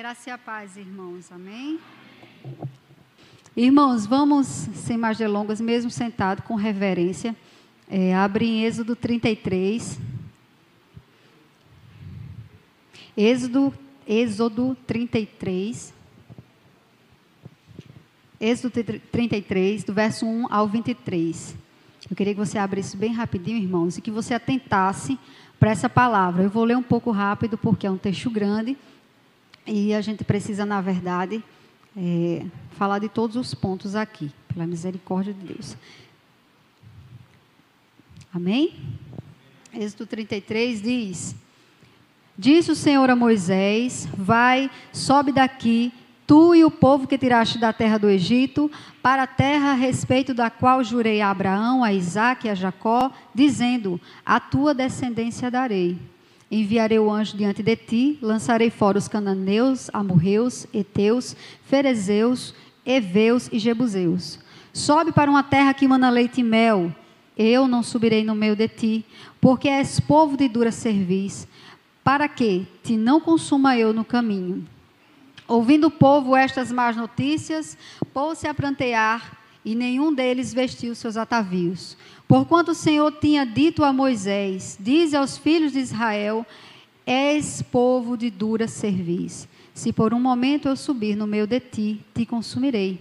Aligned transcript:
graça 0.00 0.30
e 0.30 0.32
a 0.32 0.38
paz, 0.38 0.78
irmãos. 0.78 1.30
Amém? 1.30 1.78
Irmãos, 3.54 4.06
vamos, 4.06 4.46
sem 4.46 4.96
mais 4.96 5.18
delongas, 5.18 5.60
mesmo 5.60 5.90
sentado 5.90 6.40
com 6.40 6.54
reverência, 6.54 7.36
é, 7.86 8.14
abre 8.14 8.46
em 8.46 8.64
Êxodo 8.64 8.96
33. 8.96 10.00
Êxodo, 13.14 13.74
Êxodo 14.08 14.74
33. 14.86 15.92
Êxodo 18.40 18.72
33, 19.12 19.84
do 19.84 19.92
verso 19.92 20.24
1 20.24 20.46
ao 20.50 20.66
23. 20.66 21.54
Eu 22.10 22.16
queria 22.16 22.32
que 22.32 22.40
você 22.40 22.56
abrisse 22.56 22.96
bem 22.96 23.12
rapidinho, 23.12 23.58
irmãos, 23.58 23.98
e 23.98 24.00
que 24.00 24.10
você 24.10 24.32
atentasse 24.32 25.18
para 25.58 25.70
essa 25.70 25.90
palavra. 25.90 26.44
Eu 26.44 26.48
vou 26.48 26.64
ler 26.64 26.78
um 26.78 26.82
pouco 26.82 27.10
rápido, 27.10 27.58
porque 27.58 27.86
é 27.86 27.90
um 27.90 27.98
texto 27.98 28.30
grande, 28.30 28.78
e 29.66 29.94
a 29.94 30.00
gente 30.00 30.24
precisa, 30.24 30.64
na 30.64 30.80
verdade, 30.80 31.42
é, 31.96 32.44
falar 32.72 32.98
de 32.98 33.08
todos 33.08 33.36
os 33.36 33.54
pontos 33.54 33.94
aqui, 33.94 34.30
pela 34.48 34.66
misericórdia 34.66 35.32
de 35.32 35.54
Deus. 35.54 35.76
Amém? 38.32 38.74
Êxodo 39.72 40.06
33 40.06 40.82
diz: 40.82 41.34
Disse 42.36 42.70
o 42.70 42.76
Senhor 42.76 43.10
a 43.10 43.16
Moisés: 43.16 44.08
Vai, 44.16 44.70
sobe 44.92 45.32
daqui, 45.32 45.92
tu 46.26 46.54
e 46.54 46.64
o 46.64 46.70
povo 46.70 47.06
que 47.06 47.18
tiraste 47.18 47.58
da 47.58 47.72
terra 47.72 47.98
do 47.98 48.08
Egito, 48.08 48.70
para 49.02 49.24
a 49.24 49.26
terra 49.26 49.72
a 49.72 49.74
respeito 49.74 50.32
da 50.32 50.48
qual 50.48 50.82
jurei 50.82 51.20
a 51.20 51.30
Abraão, 51.30 51.82
a 51.82 51.92
Isaque 51.92 52.46
e 52.46 52.50
a 52.50 52.54
Jacó, 52.54 53.10
dizendo: 53.34 54.00
A 54.24 54.38
tua 54.38 54.72
descendência 54.72 55.50
darei. 55.50 55.98
Enviarei 56.50 56.98
o 56.98 57.10
anjo 57.10 57.36
diante 57.36 57.62
de 57.62 57.76
ti, 57.76 58.18
lançarei 58.20 58.70
fora 58.70 58.98
os 58.98 59.06
cananeus, 59.06 59.88
amorreus, 59.92 60.66
heteus, 60.74 61.36
ferezeus, 61.64 62.52
heveus 62.84 63.48
e 63.52 63.58
jebuseus. 63.58 64.40
Sobe 64.72 65.12
para 65.12 65.30
uma 65.30 65.44
terra 65.44 65.72
que 65.72 65.86
mana 65.86 66.10
leite 66.10 66.40
e 66.40 66.44
mel. 66.44 66.92
Eu 67.38 67.68
não 67.68 67.82
subirei 67.82 68.24
no 68.24 68.34
meio 68.34 68.56
de 68.56 68.66
ti, 68.66 69.06
porque 69.40 69.68
és 69.68 70.00
povo 70.00 70.36
de 70.36 70.48
dura 70.48 70.72
cerviz, 70.72 71.46
para 72.02 72.28
que 72.28 72.66
te 72.82 72.96
não 72.96 73.20
consuma 73.20 73.76
eu 73.76 73.92
no 73.92 74.04
caminho. 74.04 74.66
Ouvindo 75.46 75.86
o 75.86 75.90
povo 75.90 76.36
estas 76.36 76.72
más 76.72 76.96
notícias, 76.96 77.78
pôs-se 78.12 78.46
a 78.46 78.54
prantear, 78.54 79.38
e 79.64 79.74
nenhum 79.74 80.12
deles 80.12 80.54
vestiu 80.54 80.94
seus 80.94 81.16
atavios. 81.16 81.96
Porquanto 82.30 82.70
o 82.70 82.76
Senhor 82.76 83.10
tinha 83.20 83.44
dito 83.44 83.82
a 83.82 83.92
Moisés: 83.92 84.78
Dize 84.78 85.16
aos 85.16 85.36
filhos 85.36 85.72
de 85.72 85.80
Israel: 85.80 86.46
És 87.04 87.60
povo 87.60 88.16
de 88.16 88.30
dura 88.30 88.68
cerviz. 88.68 89.48
Se 89.74 89.92
por 89.92 90.14
um 90.14 90.20
momento 90.20 90.68
eu 90.68 90.76
subir 90.76 91.16
no 91.16 91.26
meio 91.26 91.44
de 91.44 91.58
ti, 91.58 92.00
te 92.14 92.24
consumirei. 92.24 93.00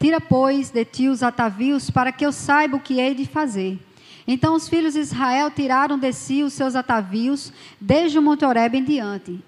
Tira, 0.00 0.22
pois, 0.22 0.70
de 0.70 0.86
ti 0.86 1.06
os 1.06 1.22
atavios, 1.22 1.90
para 1.90 2.10
que 2.10 2.24
eu 2.24 2.32
saiba 2.32 2.78
o 2.78 2.80
que 2.80 2.98
hei 2.98 3.14
de 3.14 3.26
fazer. 3.26 3.78
Então 4.26 4.54
os 4.54 4.66
filhos 4.66 4.94
de 4.94 5.00
Israel 5.00 5.50
tiraram 5.50 5.98
de 5.98 6.10
si 6.10 6.42
os 6.42 6.54
seus 6.54 6.74
atavios, 6.74 7.52
desde 7.78 8.18
o 8.18 8.22
Monte 8.22 8.46
Oreb 8.46 8.74
em 8.74 8.82
diante. 8.82 9.38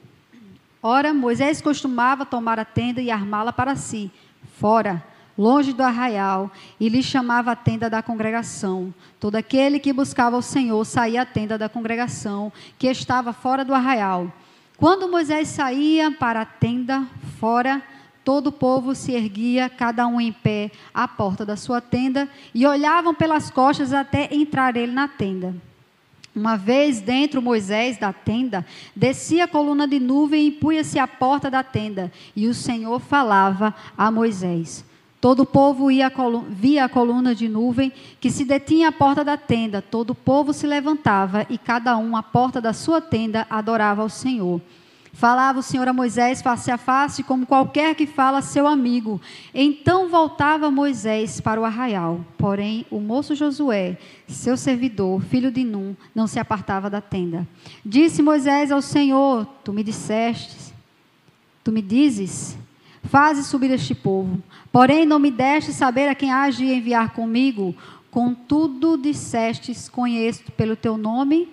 Ora, 0.82 1.14
Moisés 1.14 1.62
costumava 1.62 2.26
tomar 2.26 2.58
a 2.58 2.64
tenda 2.66 3.00
e 3.00 3.10
armá-la 3.10 3.54
para 3.54 3.74
si, 3.74 4.10
fora 4.58 5.02
longe 5.36 5.72
do 5.72 5.82
arraial, 5.82 6.50
e 6.78 6.88
lhe 6.88 7.02
chamava 7.02 7.52
a 7.52 7.56
tenda 7.56 7.90
da 7.90 8.02
congregação. 8.02 8.94
Todo 9.18 9.36
aquele 9.36 9.78
que 9.78 9.92
buscava 9.92 10.36
o 10.36 10.42
Senhor 10.42 10.84
saía 10.84 11.22
à 11.22 11.26
tenda 11.26 11.58
da 11.58 11.68
congregação, 11.68 12.52
que 12.78 12.86
estava 12.86 13.32
fora 13.32 13.64
do 13.64 13.74
arraial. 13.74 14.32
Quando 14.76 15.08
Moisés 15.08 15.48
saía 15.48 16.10
para 16.10 16.42
a 16.42 16.44
tenda 16.44 17.06
fora, 17.38 17.82
todo 18.24 18.48
o 18.48 18.52
povo 18.52 18.94
se 18.94 19.12
erguia, 19.12 19.68
cada 19.68 20.06
um 20.06 20.20
em 20.20 20.32
pé, 20.32 20.70
à 20.92 21.06
porta 21.06 21.44
da 21.44 21.56
sua 21.56 21.80
tenda, 21.80 22.28
e 22.54 22.66
olhavam 22.66 23.14
pelas 23.14 23.50
costas 23.50 23.92
até 23.92 24.34
entrar 24.34 24.76
ele 24.76 24.92
na 24.92 25.06
tenda. 25.06 25.54
Uma 26.34 26.56
vez 26.56 27.00
dentro 27.00 27.40
Moisés 27.40 27.96
da 27.96 28.12
tenda, 28.12 28.66
descia 28.96 29.44
a 29.44 29.48
coluna 29.48 29.86
de 29.86 30.00
nuvem 30.00 30.48
e 30.48 30.50
punha-se 30.50 30.98
à 30.98 31.06
porta 31.06 31.48
da 31.48 31.62
tenda, 31.62 32.10
e 32.34 32.48
o 32.48 32.54
Senhor 32.54 32.98
falava 32.98 33.72
a 33.96 34.10
Moisés. 34.10 34.84
Todo 35.24 35.40
o 35.40 35.46
povo 35.46 35.90
ia 35.90 36.12
via 36.50 36.84
a 36.84 36.88
coluna 36.90 37.34
de 37.34 37.48
nuvem 37.48 37.90
que 38.20 38.30
se 38.30 38.44
detinha 38.44 38.88
à 38.88 38.92
porta 38.92 39.24
da 39.24 39.38
tenda. 39.38 39.80
Todo 39.80 40.10
o 40.10 40.14
povo 40.14 40.52
se 40.52 40.66
levantava 40.66 41.46
e 41.48 41.56
cada 41.56 41.96
um 41.96 42.14
à 42.14 42.22
porta 42.22 42.60
da 42.60 42.74
sua 42.74 43.00
tenda 43.00 43.46
adorava 43.48 44.02
ao 44.02 44.10
Senhor. 44.10 44.60
Falava 45.14 45.60
o 45.60 45.62
Senhor 45.62 45.88
a 45.88 45.94
Moisés 45.94 46.42
face 46.42 46.70
a 46.70 46.76
face, 46.76 47.22
como 47.22 47.46
qualquer 47.46 47.94
que 47.94 48.06
fala 48.06 48.36
a 48.36 48.42
seu 48.42 48.66
amigo. 48.66 49.18
Então 49.54 50.10
voltava 50.10 50.70
Moisés 50.70 51.40
para 51.40 51.58
o 51.58 51.64
arraial. 51.64 52.20
Porém, 52.36 52.84
o 52.90 53.00
moço 53.00 53.34
Josué, 53.34 53.96
seu 54.28 54.58
servidor, 54.58 55.22
filho 55.22 55.50
de 55.50 55.64
Num, 55.64 55.96
não 56.14 56.26
se 56.26 56.38
apartava 56.38 56.90
da 56.90 57.00
tenda. 57.00 57.48
Disse 57.82 58.20
Moisés 58.20 58.70
ao 58.70 58.82
Senhor: 58.82 59.46
Tu 59.64 59.72
me 59.72 59.82
disseste, 59.82 60.74
tu 61.64 61.72
me 61.72 61.80
dizes, 61.80 62.58
faze 63.04 63.42
subir 63.42 63.70
este 63.70 63.94
povo. 63.94 64.38
Porém, 64.74 65.06
não 65.06 65.20
me 65.20 65.30
deste 65.30 65.72
saber 65.72 66.08
a 66.08 66.16
quem 66.16 66.32
hás 66.32 66.56
de 66.56 66.64
enviar 66.64 67.10
comigo. 67.10 67.76
Contudo, 68.10 68.98
dissestes: 68.98 69.88
Conheço 69.88 70.42
pelo 70.56 70.74
teu 70.74 70.98
nome, 70.98 71.48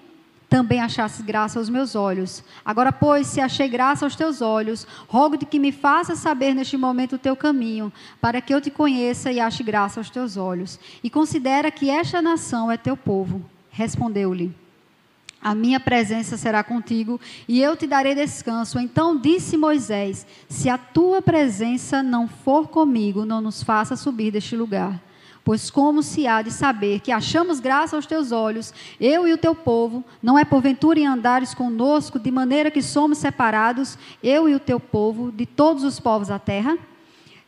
também 0.50 0.80
achastes 0.80 1.22
graça 1.24 1.60
aos 1.60 1.70
meus 1.70 1.94
olhos. 1.94 2.44
Agora, 2.66 2.92
pois, 2.92 3.28
se 3.28 3.40
achei 3.40 3.68
graça 3.68 4.04
aos 4.04 4.16
teus 4.16 4.42
olhos, 4.42 4.88
rogo-te 5.08 5.46
que 5.46 5.60
me 5.60 5.72
faças 5.72 6.18
saber 6.18 6.56
neste 6.56 6.76
momento 6.78 7.14
o 7.14 7.20
teu 7.20 7.36
caminho, 7.36 7.94
para 8.20 8.42
que 8.42 8.52
eu 8.52 8.60
te 8.60 8.72
conheça 8.72 9.32
e 9.32 9.40
ache 9.40 9.62
graça 9.62 10.00
aos 10.00 10.10
teus 10.10 10.36
olhos. 10.36 10.80
E 11.04 11.08
considera 11.08 11.70
que 11.70 11.92
esta 11.92 12.24
nação 12.24 12.72
é 12.72 12.76
teu 12.76 12.98
povo. 12.98 13.46
Respondeu-lhe: 13.70 14.52
a 15.42 15.56
minha 15.56 15.80
presença 15.80 16.38
será 16.38 16.64
contigo 16.64 17.20
e 17.48 17.62
eu 17.62 17.76
te 17.76 17.88
darei 17.88 18.14
descanso. 18.14 18.80
Então 18.80 19.18
disse 19.18 19.58
Moisés: 19.58 20.26
Se 20.48 20.70
a 20.70 20.78
tua 20.78 21.22
presença 21.22 22.04
não 22.04 22.28
for 22.28 22.68
comigo, 22.68 23.26
não 23.26 23.42
nos 23.42 23.64
faça 23.64 23.96
subir 23.96 24.32
deste 24.32 24.56
lugar. 24.56 25.02
Pois 25.44 25.72
como 25.72 26.04
se 26.04 26.28
há 26.28 26.44
de 26.44 26.52
saber 26.52 27.00
que 27.00 27.12
achamos 27.12 27.60
graça 27.60 27.96
aos 27.96 28.06
teus 28.06 28.32
olhos, 28.32 28.72
eu 29.00 29.28
e 29.28 29.34
o 29.34 29.38
teu 29.38 29.56
povo, 29.56 30.06
não 30.22 30.38
é 30.38 30.46
porventura 30.46 31.00
em 31.00 31.08
andares 31.08 31.56
conosco, 31.56 32.20
de 32.20 32.30
maneira 32.30 32.70
que 32.70 32.82
somos 32.82 33.18
separados, 33.18 33.98
eu 34.22 34.48
e 34.48 34.54
o 34.54 34.60
teu 34.60 34.80
povo, 34.80 35.32
de 35.32 35.48
todos 35.48 35.84
os 35.84 36.00
povos 36.00 36.28
da 36.28 36.38
terra? 36.38 36.78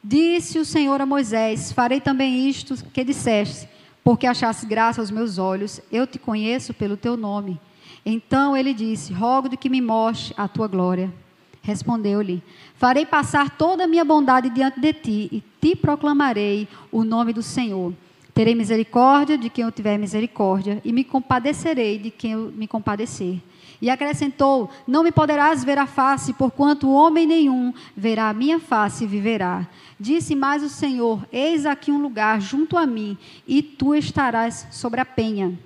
Disse 0.04 0.58
o 0.58 0.66
Senhor 0.66 1.00
a 1.00 1.06
Moisés: 1.06 1.72
Farei 1.72 2.02
também 2.02 2.50
isto 2.50 2.75
que 2.92 3.04
disseste, 3.04 3.70
porque 4.04 4.25
achaste 4.25 4.66
graça 4.66 5.00
aos 5.00 5.12
meus 5.12 5.38
olhos, 5.38 5.80
eu 5.92 6.08
te 6.08 6.18
conheço 6.18 6.74
pelo 6.74 6.98
teu 6.98 7.16
nome. 7.16 7.62
Então 8.06 8.56
ele 8.56 8.74
disse: 8.74 9.14
Rogo 9.14 9.50
de 9.50 9.58
que 9.58 9.69
me 9.69 9.81
mostre 9.81 10.34
a 10.38 10.47
tua 10.47 10.68
glória. 10.68 11.14
Respondeu-lhe: 11.62 12.44
Farei 12.75 13.06
passar 13.06 13.50
toda 13.52 13.86
a 13.86 13.88
minha 13.88 14.03
bondade 14.03 14.50
diante 14.50 14.80
de 14.80 14.94
ti 14.94 15.30
e 15.31 15.44
te 15.62 15.75
proclamarei 15.75 16.68
o 16.92 17.03
nome 17.03 17.31
do 17.31 17.42
Senhor. 17.42 17.94
Terei 18.34 18.56
misericórdia 18.56 19.38
de 19.38 19.50
quem 19.50 19.63
eu 19.63 19.72
tiver 19.72 19.97
misericórdia 19.97 20.81
e 20.84 20.92
me 20.92 21.03
compadecerei 21.03 22.00
de 22.00 22.09
quem 22.09 22.31
eu 22.31 22.52
me 22.52 22.68
compadecer. 22.68 23.40
E 23.81 23.90
acrescentou: 23.90 24.69
Não 24.88 25.03
me 25.03 25.12
poderás 25.12 25.63
ver 25.63 25.78
a 25.78 25.86
face, 25.86 26.34
porquanto 26.34 26.92
homem 26.92 27.25
nenhum 27.25 27.74
verá 27.96 28.30
a 28.30 28.34
minha 28.34 28.59
face 28.59 29.03
e 29.03 29.08
viverá. 29.08 29.68
Disse 30.00 30.36
mais 30.36 30.63
o 30.63 30.69
Senhor: 30.69 31.25
Eis 31.31 31.66
aqui 31.66 31.92
um 31.92 32.02
lugar 32.02 32.42
junto 32.42 32.78
a 32.78 32.86
mim, 32.86 33.18
e 33.48 33.62
tu 33.62 33.95
estarás 33.95 34.68
sobre 34.72 35.00
a 35.00 35.06
penha. 35.06 35.57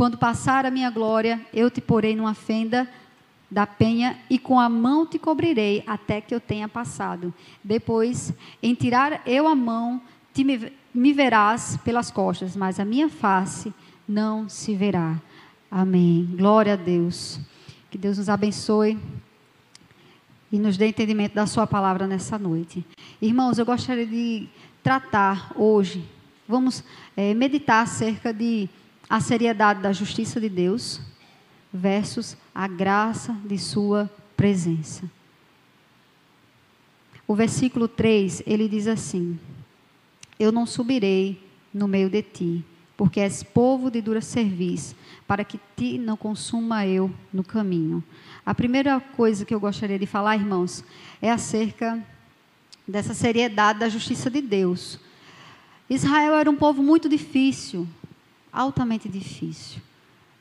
Quando 0.00 0.16
passar 0.16 0.64
a 0.64 0.70
minha 0.70 0.88
glória, 0.88 1.38
eu 1.52 1.70
te 1.70 1.78
porei 1.78 2.16
numa 2.16 2.32
fenda 2.32 2.88
da 3.50 3.66
penha 3.66 4.18
e 4.30 4.38
com 4.38 4.58
a 4.58 4.66
mão 4.66 5.04
te 5.04 5.18
cobrirei 5.18 5.84
até 5.86 6.22
que 6.22 6.34
eu 6.34 6.40
tenha 6.40 6.66
passado. 6.66 7.34
Depois, 7.62 8.32
em 8.62 8.74
tirar 8.74 9.20
eu 9.26 9.46
a 9.46 9.54
mão, 9.54 10.00
te 10.32 10.42
me, 10.42 10.72
me 10.94 11.12
verás 11.12 11.76
pelas 11.84 12.10
costas, 12.10 12.56
mas 12.56 12.80
a 12.80 12.84
minha 12.86 13.10
face 13.10 13.74
não 14.08 14.48
se 14.48 14.74
verá. 14.74 15.20
Amém. 15.70 16.26
Glória 16.32 16.72
a 16.72 16.76
Deus. 16.76 17.38
Que 17.90 17.98
Deus 17.98 18.16
nos 18.16 18.30
abençoe 18.30 18.98
e 20.50 20.58
nos 20.58 20.78
dê 20.78 20.86
entendimento 20.86 21.34
da 21.34 21.46
Sua 21.46 21.66
palavra 21.66 22.06
nessa 22.06 22.38
noite. 22.38 22.82
Irmãos, 23.20 23.58
eu 23.58 23.66
gostaria 23.66 24.06
de 24.06 24.48
tratar 24.82 25.52
hoje, 25.54 26.02
vamos 26.48 26.82
é, 27.14 27.34
meditar 27.34 27.82
acerca 27.82 28.32
de 28.32 28.66
a 29.10 29.18
seriedade 29.18 29.82
da 29.82 29.92
justiça 29.92 30.40
de 30.40 30.48
Deus 30.48 31.00
versus 31.74 32.36
a 32.54 32.68
graça 32.68 33.36
de 33.44 33.58
sua 33.58 34.08
presença. 34.36 35.10
O 37.26 37.34
versículo 37.34 37.88
3, 37.88 38.44
ele 38.46 38.68
diz 38.68 38.86
assim: 38.86 39.36
Eu 40.38 40.52
não 40.52 40.64
subirei 40.64 41.42
no 41.74 41.88
meio 41.88 42.08
de 42.08 42.22
ti, 42.22 42.64
porque 42.96 43.18
és 43.18 43.42
povo 43.42 43.90
de 43.90 44.00
dura 44.00 44.20
serviço, 44.20 44.94
para 45.26 45.44
que 45.44 45.58
ti 45.76 45.98
não 45.98 46.16
consuma 46.16 46.86
eu 46.86 47.10
no 47.32 47.42
caminho. 47.42 48.04
A 48.46 48.54
primeira 48.54 49.00
coisa 49.00 49.44
que 49.44 49.54
eu 49.54 49.60
gostaria 49.60 49.98
de 49.98 50.06
falar, 50.06 50.36
irmãos, 50.36 50.84
é 51.20 51.30
acerca 51.30 52.00
dessa 52.86 53.14
seriedade 53.14 53.80
da 53.80 53.88
justiça 53.88 54.30
de 54.30 54.40
Deus. 54.40 55.00
Israel 55.88 56.34
era 56.34 56.50
um 56.50 56.56
povo 56.56 56.82
muito 56.82 57.08
difícil, 57.08 57.88
altamente 58.52 59.08
difícil. 59.08 59.80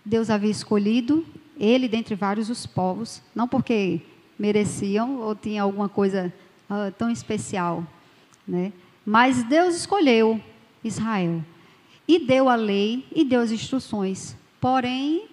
Deus 0.03 0.29
havia 0.29 0.50
escolhido 0.50 1.25
ele 1.59 1.88
dentre 1.88 2.15
vários 2.15 2.50
os 2.50 2.65
povos, 2.65 3.21
não 3.35 3.47
porque 3.47 4.01
mereciam 4.38 5.19
ou 5.19 5.35
tinha 5.35 5.63
alguma 5.63 5.89
coisa 5.89 6.33
uh, 6.69 6.91
tão 6.94 7.11
especial, 7.11 7.85
né? 8.47 8.71
Mas 9.06 9.44
Deus 9.44 9.75
escolheu 9.75 10.41
Israel 10.83 11.44
e 12.07 12.19
deu 12.19 12.47
a 12.47 12.56
lei 12.56 13.06
e 13.13 13.23
deu 13.25 13.41
as 13.41 13.51
instruções. 13.51 14.35
Porém, 14.61 15.27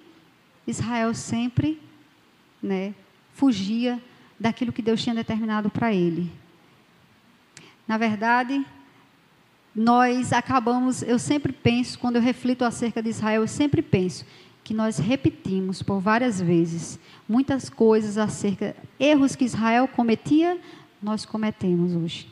Israel 0.66 1.14
sempre, 1.14 1.80
né, 2.62 2.94
fugia 3.32 4.02
daquilo 4.38 4.72
que 4.72 4.82
Deus 4.82 5.02
tinha 5.02 5.14
determinado 5.14 5.70
para 5.70 5.92
ele. 5.92 6.30
Na 7.86 7.96
verdade, 7.96 8.64
nós 9.76 10.32
acabamos, 10.32 11.02
eu 11.02 11.18
sempre 11.18 11.52
penso, 11.52 11.98
quando 11.98 12.16
eu 12.16 12.22
reflito 12.22 12.64
acerca 12.64 13.02
de 13.02 13.10
Israel, 13.10 13.42
eu 13.42 13.46
sempre 13.46 13.82
penso 13.82 14.24
que 14.64 14.72
nós 14.72 14.96
repetimos 14.98 15.82
por 15.82 16.00
várias 16.00 16.40
vezes 16.40 16.98
muitas 17.28 17.68
coisas 17.68 18.16
acerca 18.16 18.74
erros 18.98 19.36
que 19.36 19.44
Israel 19.44 19.86
cometia, 19.86 20.58
nós 21.02 21.26
cometemos 21.26 21.94
hoje. 21.94 22.26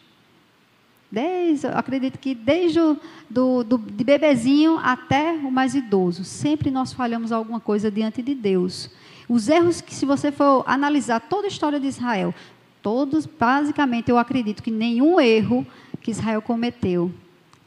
Desde, 1.12 1.67
acredito 1.67 2.19
que 2.19 2.35
desde 2.35 2.81
o 2.81 2.96
do, 3.29 3.62
do, 3.62 3.76
de 3.76 4.02
bebezinho 4.02 4.79
até 4.82 5.32
o 5.32 5.50
mais 5.50 5.75
idoso, 5.75 6.25
sempre 6.25 6.70
nós 6.70 6.94
falhamos 6.94 7.31
alguma 7.31 7.61
coisa 7.61 7.91
diante 7.91 8.23
de 8.23 8.35
Deus. 8.35 8.91
Os 9.29 9.49
erros 9.50 9.82
que, 9.82 9.94
se 9.94 10.06
você 10.06 10.32
for 10.32 10.64
analisar 10.67 11.20
toda 11.20 11.46
a 11.46 11.49
história 11.49 11.79
de 11.79 11.87
Israel, 11.87 12.35
todos, 12.82 13.26
basicamente, 13.26 14.11
eu 14.11 14.17
acredito 14.17 14.62
que 14.62 14.70
nenhum 14.70 15.20
erro 15.20 15.64
que 16.00 16.11
Israel 16.11 16.43
cometeu, 16.43 17.12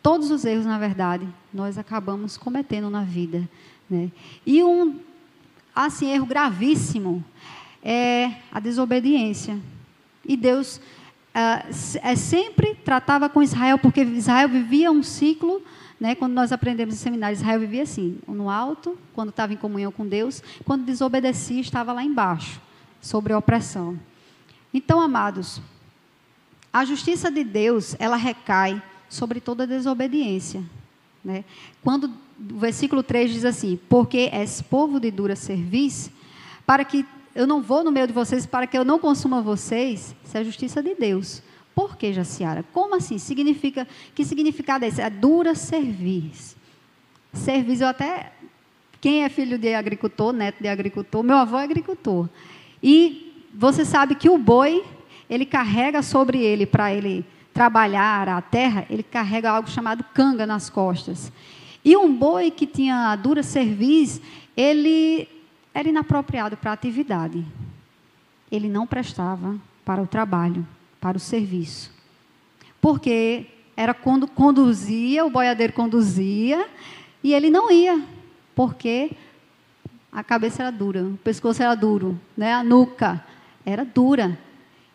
todos 0.07 0.31
os 0.31 0.45
erros, 0.45 0.65
na 0.65 0.79
verdade, 0.79 1.27
nós 1.53 1.77
acabamos 1.77 2.37
cometendo 2.37 2.89
na 2.89 3.03
vida. 3.03 3.45
Né? 3.89 4.09
E 4.45 4.63
um 4.63 5.01
assim, 5.75 6.09
erro 6.09 6.25
gravíssimo 6.25 7.21
é 7.83 8.31
a 8.49 8.57
desobediência. 8.61 9.59
E 10.23 10.37
Deus 10.37 10.79
é, 11.33 12.15
sempre 12.15 12.73
tratava 12.73 13.27
com 13.27 13.43
Israel, 13.43 13.77
porque 13.79 13.99
Israel 14.01 14.47
vivia 14.47 14.89
um 14.89 15.03
ciclo, 15.03 15.61
né, 15.99 16.15
quando 16.15 16.31
nós 16.31 16.53
aprendemos 16.53 16.95
no 16.95 17.01
seminário, 17.01 17.35
Israel 17.35 17.59
vivia 17.59 17.83
assim, 17.83 18.17
no 18.29 18.49
alto, 18.49 18.97
quando 19.13 19.31
estava 19.31 19.51
em 19.51 19.57
comunhão 19.57 19.91
com 19.91 20.07
Deus, 20.07 20.41
quando 20.63 20.85
desobedecia, 20.85 21.59
estava 21.59 21.91
lá 21.91 22.01
embaixo, 22.01 22.61
sobre 23.01 23.33
a 23.33 23.37
opressão. 23.37 23.99
Então, 24.73 25.01
amados, 25.01 25.61
a 26.71 26.85
justiça 26.85 27.29
de 27.29 27.43
Deus, 27.43 27.93
ela 27.99 28.15
recai 28.15 28.81
sobre 29.09 29.39
toda 29.39 29.67
desobediência. 29.67 30.63
Né? 31.23 31.43
Quando 31.83 32.05
o 32.05 32.57
versículo 32.57 33.03
3 33.03 33.31
diz 33.31 33.45
assim: 33.45 33.79
Porque 33.89 34.29
és 34.31 34.61
povo 34.61 34.99
de 34.99 35.11
dura 35.11 35.35
serviço, 35.35 36.11
para 36.65 36.85
que 36.85 37.05
eu 37.35 37.45
não 37.45 37.61
vou 37.61 37.83
no 37.83 37.91
meio 37.91 38.07
de 38.07 38.13
vocês, 38.13 38.45
para 38.45 38.65
que 38.65 38.77
eu 38.77 38.85
não 38.85 38.97
consuma 38.97 39.41
vocês, 39.41 40.15
isso 40.23 40.37
é 40.37 40.39
a 40.39 40.43
justiça 40.43 40.81
de 40.81 40.95
Deus. 40.95 41.41
Por 41.75 41.95
que, 41.95 42.11
Jaciara? 42.11 42.63
Como 42.73 42.95
assim? 42.95 43.19
Significa, 43.19 43.87
que 44.15 44.25
significado 44.25 44.83
é 44.83 44.87
esse? 44.87 44.99
É 44.99 45.09
dura 45.09 45.53
serviço. 45.53 46.55
Serviço, 47.31 47.83
eu 47.83 47.87
até. 47.87 48.33
Quem 48.99 49.23
é 49.23 49.29
filho 49.29 49.59
de 49.59 49.75
agricultor, 49.75 50.33
neto 50.33 50.59
de 50.59 50.67
agricultor, 50.67 51.21
meu 51.21 51.37
avô 51.37 51.59
é 51.59 51.63
agricultor. 51.63 52.27
E 52.81 53.45
você 53.53 53.85
sabe 53.85 54.15
que 54.15 54.27
o 54.27 54.39
boi, 54.39 54.83
ele 55.29 55.45
carrega 55.45 56.01
sobre 56.01 56.39
ele, 56.39 56.65
para 56.65 56.91
ele 56.91 57.23
trabalhar 57.57 58.29
a 58.29 58.39
terra, 58.39 58.85
ele 58.87 59.01
carrega 59.01 59.49
algo 59.49 59.67
chamado 59.67 60.03
canga 60.13 60.45
nas 60.45 60.69
costas. 60.69 61.31
E 61.83 61.97
um 61.97 62.15
boi 62.15 62.51
que 62.51 62.67
tinha 62.67 63.15
dura 63.15 63.41
cerviz, 63.41 64.21
ele 64.55 65.27
era 65.73 65.89
inapropriado 65.89 66.55
para 66.55 66.69
a 66.69 66.73
atividade. 66.75 67.43
Ele 68.51 68.69
não 68.69 68.85
prestava 68.85 69.55
para 69.83 69.99
o 69.99 70.05
trabalho, 70.05 70.67
para 71.01 71.17
o 71.17 71.19
serviço. 71.19 71.91
Porque 72.79 73.47
era 73.75 73.91
quando 73.91 74.27
conduzia, 74.27 75.25
o 75.25 75.29
boiadeiro 75.31 75.73
conduzia, 75.73 76.67
e 77.23 77.33
ele 77.33 77.49
não 77.49 77.71
ia, 77.71 77.99
porque 78.53 79.13
a 80.11 80.23
cabeça 80.23 80.61
era 80.61 80.71
dura, 80.71 81.01
o 81.05 81.17
pescoço 81.23 81.63
era 81.63 81.73
duro, 81.73 82.19
né? 82.37 82.53
a 82.53 82.63
nuca 82.63 83.25
era 83.65 83.83
dura. 83.83 84.37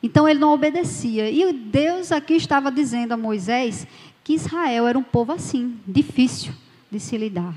Então 0.02 0.28
ele 0.28 0.40
não 0.40 0.52
obedecia. 0.52 1.30
E 1.30 1.52
Deus 1.52 2.10
aqui 2.10 2.34
estava 2.34 2.70
dizendo 2.70 3.12
a 3.12 3.16
Moisés 3.16 3.86
que 4.24 4.34
Israel 4.34 4.86
era 4.86 4.98
um 4.98 5.02
povo 5.02 5.32
assim, 5.32 5.78
difícil 5.86 6.52
de 6.90 6.98
se 6.98 7.16
lidar. 7.16 7.54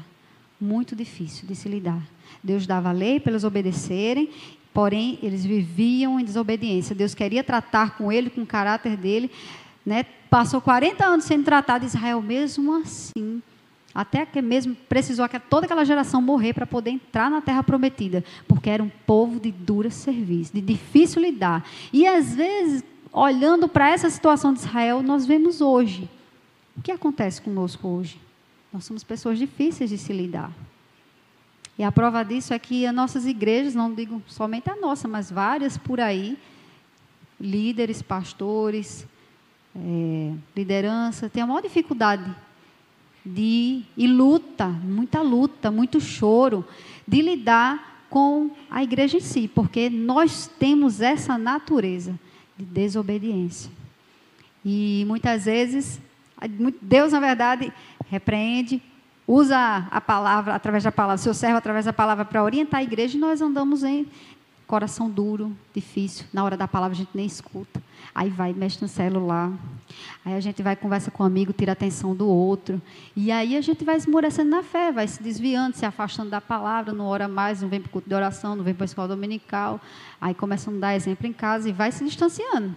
Muito 0.59 0.95
difícil 0.95 1.47
de 1.47 1.55
se 1.55 1.67
lidar. 1.67 2.01
Deus 2.43 2.67
dava 2.67 2.89
a 2.89 2.91
lei 2.91 3.19
para 3.19 3.31
eles 3.31 3.43
obedecerem, 3.43 4.29
porém 4.73 5.17
eles 5.21 5.43
viviam 5.45 6.19
em 6.19 6.23
desobediência. 6.23 6.95
Deus 6.95 7.15
queria 7.15 7.43
tratar 7.43 7.97
com 7.97 8.11
ele, 8.11 8.29
com 8.29 8.41
o 8.41 8.45
caráter 8.45 8.95
dele. 8.95 9.31
Né? 9.85 10.03
Passou 10.29 10.61
40 10.61 11.05
anos 11.05 11.25
sendo 11.25 11.43
tratado 11.43 11.85
Israel 11.85 12.21
mesmo 12.21 12.73
assim 12.75 13.41
até 13.95 14.25
que 14.25 14.41
mesmo 14.41 14.75
precisou 14.89 15.27
que 15.29 15.39
toda 15.39 15.65
aquela 15.65 15.85
geração 15.85 16.21
morrer 16.21 16.51
para 16.51 16.67
poder 16.67 16.89
entrar 16.89 17.31
na 17.31 17.39
terra 17.39 17.63
prometida, 17.63 18.25
porque 18.45 18.69
era 18.69 18.83
um 18.83 18.91
povo 19.07 19.39
de 19.39 19.53
dura 19.53 19.89
serviço, 19.89 20.53
de 20.53 20.59
difícil 20.59 21.21
lidar. 21.21 21.65
E 21.93 22.05
às 22.05 22.35
vezes, 22.35 22.83
olhando 23.13 23.69
para 23.69 23.89
essa 23.89 24.09
situação 24.09 24.53
de 24.53 24.59
Israel, 24.59 25.01
nós 25.01 25.25
vemos 25.25 25.61
hoje. 25.61 26.09
O 26.75 26.81
que 26.81 26.91
acontece 26.91 27.41
conosco 27.41 27.87
hoje? 27.87 28.19
Nós 28.73 28.83
somos 28.83 29.01
pessoas 29.01 29.39
difíceis 29.39 29.89
de 29.89 29.97
se 29.97 30.11
lidar. 30.11 30.51
E 31.77 31.83
a 31.83 31.91
prova 31.91 32.21
disso 32.23 32.53
é 32.53 32.59
que 32.59 32.85
as 32.85 32.93
nossas 32.93 33.25
igrejas, 33.25 33.73
não 33.73 33.93
digo 33.93 34.21
somente 34.27 34.69
a 34.69 34.75
nossa, 34.75 35.07
mas 35.07 35.31
várias 35.31 35.77
por 35.77 36.01
aí, 36.01 36.37
líderes, 37.39 38.01
pastores, 38.01 39.07
é, 39.73 40.33
liderança, 40.53 41.29
têm 41.29 41.43
a 41.43 41.47
maior 41.47 41.61
dificuldade 41.61 42.35
de 43.25 43.83
e 43.97 44.07
luta, 44.07 44.67
muita 44.67 45.21
luta, 45.21 45.71
muito 45.71 45.99
choro, 45.99 46.65
de 47.07 47.21
lidar 47.21 48.05
com 48.09 48.51
a 48.69 48.83
igreja 48.83 49.17
em 49.17 49.21
si, 49.21 49.47
porque 49.47 49.89
nós 49.89 50.49
temos 50.59 51.01
essa 51.01 51.37
natureza 51.37 52.17
de 52.57 52.63
desobediência. 52.63 53.71
E 54.63 55.03
muitas 55.07 55.45
vezes 55.45 55.99
Deus, 56.81 57.11
na 57.13 57.19
verdade, 57.19 57.71
repreende, 58.09 58.81
usa 59.27 59.87
a 59.89 60.01
palavra, 60.01 60.53
através 60.53 60.83
da 60.83 60.91
palavra, 60.91 61.17
seu 61.17 61.33
servo 61.33 61.57
através 61.57 61.85
da 61.85 61.93
palavra 61.93 62.25
para 62.25 62.43
orientar 62.43 62.81
a 62.81 62.83
igreja, 62.83 63.17
e 63.17 63.19
nós 63.19 63.41
andamos 63.41 63.83
em 63.83 64.05
coração 64.67 65.09
duro, 65.09 65.55
difícil. 65.73 66.25
Na 66.33 66.43
hora 66.43 66.57
da 66.57 66.67
palavra 66.67 66.95
a 66.95 66.97
gente 66.97 67.11
nem 67.13 67.25
escuta. 67.25 67.81
Aí 68.13 68.29
vai, 68.29 68.53
mexe 68.53 68.81
no 68.81 68.87
celular. 68.87 69.51
Aí 70.23 70.33
a 70.33 70.39
gente 70.39 70.63
vai, 70.63 70.75
conversa 70.75 71.11
com 71.11 71.23
um 71.23 71.25
amigo, 71.25 71.53
tira 71.53 71.71
a 71.71 71.73
atenção 71.73 72.15
do 72.15 72.27
outro. 72.27 72.81
E 73.15 73.31
aí 73.31 73.55
a 73.55 73.61
gente 73.61 73.83
vai 73.83 73.95
esmorecendo 73.95 74.49
na 74.49 74.63
fé, 74.63 74.91
vai 74.91 75.07
se 75.07 75.21
desviando, 75.21 75.75
se 75.75 75.85
afastando 75.85 76.29
da 76.29 76.41
palavra, 76.41 76.93
não 76.93 77.05
ora 77.05 77.27
mais, 77.27 77.61
não 77.61 77.69
vem 77.69 77.79
para 77.79 77.89
o 77.89 77.91
culto 77.91 78.09
de 78.09 78.15
oração, 78.15 78.55
não 78.55 78.63
vem 78.63 78.73
para 78.73 78.83
a 78.83 78.85
escola 78.85 79.07
dominical. 79.07 79.79
Aí 80.19 80.33
começa 80.33 80.71
a 80.71 80.73
dar 80.73 80.95
exemplo 80.95 81.27
em 81.27 81.33
casa 81.33 81.69
e 81.69 81.71
vai 81.71 81.91
se 81.91 82.03
distanciando. 82.03 82.73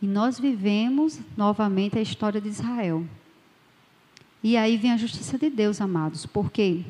E 0.00 0.06
nós 0.06 0.38
vivemos 0.38 1.20
novamente 1.36 1.98
a 1.98 2.02
história 2.02 2.40
de 2.40 2.48
Israel. 2.48 3.04
E 4.42 4.56
aí 4.56 4.76
vem 4.76 4.92
a 4.92 4.96
justiça 4.96 5.38
de 5.38 5.48
Deus, 5.48 5.80
amados, 5.80 6.26
porque 6.26 6.84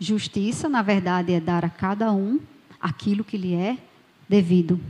justiça, 0.00 0.68
na 0.68 0.80
verdade, 0.80 1.32
é 1.32 1.38
dar 1.38 1.64
a 1.64 1.70
cada 1.70 2.10
um 2.10 2.40
aquilo 2.80 3.22
que 3.22 3.36
lhe 3.36 3.54
é 3.54 3.76
devido. 4.26 4.80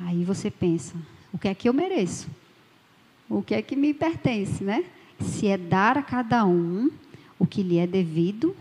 Aí 0.00 0.24
você 0.24 0.50
pensa, 0.50 0.94
o 1.32 1.38
que 1.38 1.48
é 1.48 1.54
que 1.54 1.68
eu 1.68 1.74
mereço? 1.74 2.28
O 3.28 3.42
que 3.42 3.54
é 3.54 3.60
que 3.60 3.76
me 3.76 3.92
pertence, 3.92 4.64
né? 4.64 4.84
Se 5.20 5.46
é 5.46 5.58
dar 5.58 5.98
a 5.98 6.02
cada 6.02 6.44
um 6.46 6.90
o 7.38 7.46
que 7.46 7.62
lhe 7.62 7.78
é 7.78 7.86
devido, 7.86 8.56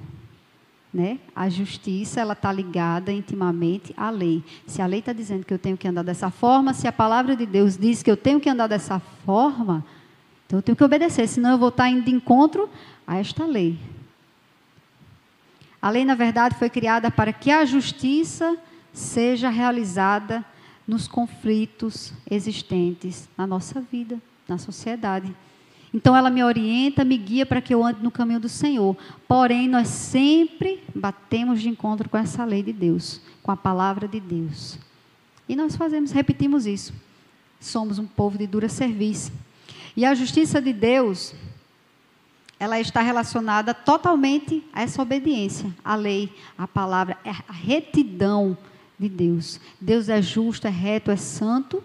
né? 0.94 1.20
A 1.36 1.50
justiça 1.50 2.20
ela 2.20 2.34
está 2.34 2.52
ligada 2.52 3.12
intimamente 3.12 3.94
à 3.96 4.10
lei. 4.10 4.44
Se 4.66 4.82
a 4.82 4.86
lei 4.86 5.00
está 5.00 5.14
dizendo 5.14 5.46
que 5.46 5.54
eu 5.54 5.60
tenho 5.60 5.78
que 5.78 5.88
andar 5.88 6.04
dessa 6.04 6.30
forma, 6.30 6.74
se 6.74 6.88
a 6.88 6.92
palavra 6.92 7.36
de 7.36 7.46
Deus 7.46 7.78
diz 7.78 8.02
que 8.02 8.10
eu 8.10 8.18
tenho 8.18 8.40
que 8.40 8.50
andar 8.50 8.68
dessa 8.68 9.00
forma, 9.00 9.86
então 10.46 10.60
eu 10.60 10.64
tenho 10.64 10.76
que 10.76 10.84
obedecer, 10.84 11.28
senão 11.28 11.52
eu 11.52 11.58
vou 11.58 11.70
estar 11.70 11.90
indo 11.90 12.06
de 12.06 12.12
encontro 12.12 12.70
a 13.06 13.18
esta 13.18 13.46
lei. 13.46 13.78
A 15.86 15.92
lei, 15.92 16.04
na 16.04 16.16
verdade, 16.16 16.56
foi 16.58 16.68
criada 16.68 17.12
para 17.12 17.32
que 17.32 17.52
a 17.52 17.64
justiça 17.64 18.58
seja 18.92 19.50
realizada 19.50 20.44
nos 20.88 21.08
conflitos 21.08 22.12
existentes 22.28 23.30
na 23.38 23.46
nossa 23.46 23.80
vida, 23.80 24.20
na 24.48 24.58
sociedade. 24.58 25.32
Então 25.94 26.16
ela 26.18 26.32
me 26.32 26.44
orienta, 26.44 27.06
me 27.06 27.16
guia 27.16 27.46
para 27.46 27.62
que 27.62 27.72
eu 27.72 27.86
ande 27.86 28.02
no 28.02 28.10
caminho 28.10 28.40
do 28.40 28.50
Senhor. 28.50 28.98
Porém, 29.28 29.68
nós 29.68 29.88
sempre 29.90 30.82
batemos 30.96 31.62
de 31.62 31.70
encontro 31.70 32.10
com 32.10 32.18
essa 32.18 32.44
lei 32.44 32.64
de 32.64 32.74
Deus, 32.74 33.22
com 33.44 33.52
a 33.52 33.56
palavra 33.56 34.08
de 34.08 34.20
Deus. 34.20 34.80
E 35.48 35.56
nós 35.56 35.76
fazemos, 35.76 36.12
repetimos 36.12 36.66
isso. 36.66 36.94
Somos 37.60 38.00
um 38.00 38.08
povo 38.08 38.40
de 38.40 38.48
dura 38.48 38.70
serviço. 38.70 39.32
E 39.96 40.04
a 40.04 40.16
justiça 40.16 40.60
de 40.60 40.74
Deus, 40.74 41.36
ela 42.60 42.80
está 42.80 43.02
relacionada 43.02 43.74
totalmente 43.74 44.64
a 44.72 44.82
essa 44.82 45.02
obediência, 45.02 45.74
à 45.84 45.96
lei, 45.96 46.34
à 46.58 46.68
palavra, 46.68 47.18
é 47.24 47.30
a 47.30 47.52
retidão 47.52 48.58
de 48.98 49.10
Deus. 49.10 49.60
Deus 49.80 50.08
é 50.08 50.22
justo, 50.22 50.68
é 50.68 50.70
reto, 50.70 51.12
é 51.12 51.16
santo. 51.18 51.84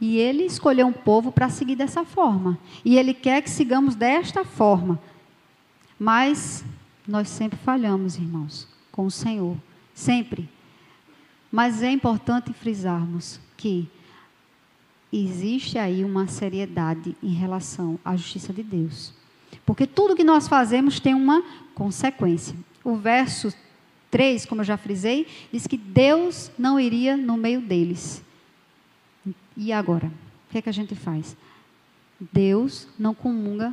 E 0.00 0.16
ele 0.16 0.44
escolheu 0.44 0.86
um 0.86 0.92
povo 0.92 1.32
para 1.32 1.48
seguir 1.48 1.76
dessa 1.76 2.04
forma. 2.04 2.58
E 2.84 2.96
ele 2.96 3.14
quer 3.14 3.42
que 3.42 3.50
sigamos 3.50 3.94
desta 3.94 4.44
forma. 4.44 5.00
Mas 5.98 6.64
nós 7.06 7.28
sempre 7.28 7.58
falhamos, 7.58 8.16
irmãos, 8.16 8.68
com 8.92 9.06
o 9.06 9.10
Senhor. 9.10 9.56
Sempre. 9.94 10.48
Mas 11.50 11.82
é 11.82 11.90
importante 11.90 12.52
frisarmos 12.52 13.40
que 13.56 13.88
existe 15.12 15.76
aí 15.78 16.04
uma 16.04 16.26
seriedade 16.28 17.16
em 17.22 17.32
relação 17.32 17.98
à 18.04 18.16
justiça 18.16 18.52
de 18.52 18.62
Deus. 18.62 19.19
Porque 19.70 19.86
tudo 19.86 20.16
que 20.16 20.24
nós 20.24 20.48
fazemos 20.48 20.98
tem 20.98 21.14
uma 21.14 21.44
consequência. 21.76 22.56
O 22.82 22.96
verso 22.96 23.54
3, 24.10 24.44
como 24.44 24.62
eu 24.62 24.64
já 24.64 24.76
frisei, 24.76 25.28
diz 25.52 25.64
que 25.64 25.76
Deus 25.76 26.50
não 26.58 26.80
iria 26.80 27.16
no 27.16 27.36
meio 27.36 27.60
deles. 27.60 28.20
E 29.56 29.72
agora? 29.72 30.08
O 30.08 30.50
que 30.50 30.58
é 30.58 30.62
que 30.62 30.68
a 30.68 30.72
gente 30.72 30.96
faz? 30.96 31.36
Deus 32.32 32.88
não 32.98 33.14
comunga 33.14 33.72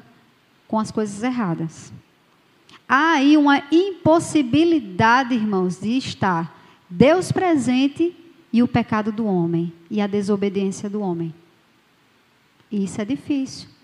com 0.68 0.78
as 0.78 0.92
coisas 0.92 1.24
erradas. 1.24 1.92
Há 2.88 3.14
aí 3.14 3.36
uma 3.36 3.64
impossibilidade, 3.72 5.34
irmãos, 5.34 5.80
de 5.80 5.98
estar 5.98 6.56
Deus 6.88 7.32
presente 7.32 8.16
e 8.54 8.62
o 8.62 8.68
pecado 8.68 9.12
do 9.12 9.26
homem 9.26 9.74
e 9.90 10.00
a 10.00 10.06
desobediência 10.06 10.92
do 10.92 11.02
homem. 11.02 11.34
E 12.72 12.84
isso 12.84 13.02
é 13.02 13.06
difícil. 13.06 13.77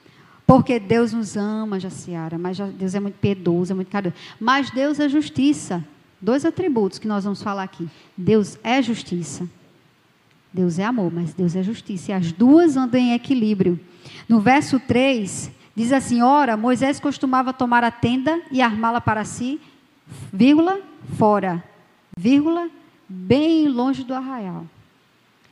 Porque 0.46 0.80
Deus 0.80 1.14
nos 1.14 1.38
ama, 1.38 1.80
Jaciara, 1.80 2.38
mas 2.38 2.58
Deus 2.58 2.94
é 2.94 3.00
muito 3.00 3.16
piedoso, 3.16 3.72
é 3.72 3.76
muito 3.76 3.90
carinhoso. 3.90 4.18
Mas 4.40 4.70
Deus 4.70 5.00
é 5.00 5.08
justiça. 5.08 5.84
Dois 6.22 6.46
atributos 6.46 7.00
que 7.00 7.08
nós 7.08 7.24
vamos 7.24 7.42
falar 7.42 7.64
aqui. 7.64 7.90
Deus 8.16 8.58
é 8.64 8.82
justiça. 8.82 9.48
Deus 10.54 10.78
é 10.78 10.84
amor, 10.84 11.12
mas 11.12 11.34
Deus 11.34 11.56
é 11.56 11.64
justiça. 11.64 12.12
E 12.12 12.14
as 12.14 12.32
duas 12.32 12.78
andam 12.78 13.00
em 13.00 13.14
equilíbrio. 13.14 13.80
No 14.30 14.40
verso 14.40 14.80
3, 14.80 15.52
diz 15.76 15.92
assim: 15.92 16.22
Ora, 16.22 16.56
Moisés 16.56 17.00
costumava 17.00 17.52
tomar 17.52 17.84
a 17.84 17.92
tenda 17.92 18.42
e 18.52 18.62
armá-la 18.62 19.02
para 19.02 19.26
si, 19.26 19.60
vírgula, 20.32 20.80
fora, 21.18 21.64
vírgula, 22.18 22.70
bem 23.10 23.68
longe 23.68 24.04
do 24.04 24.14
arraial. 24.14 24.66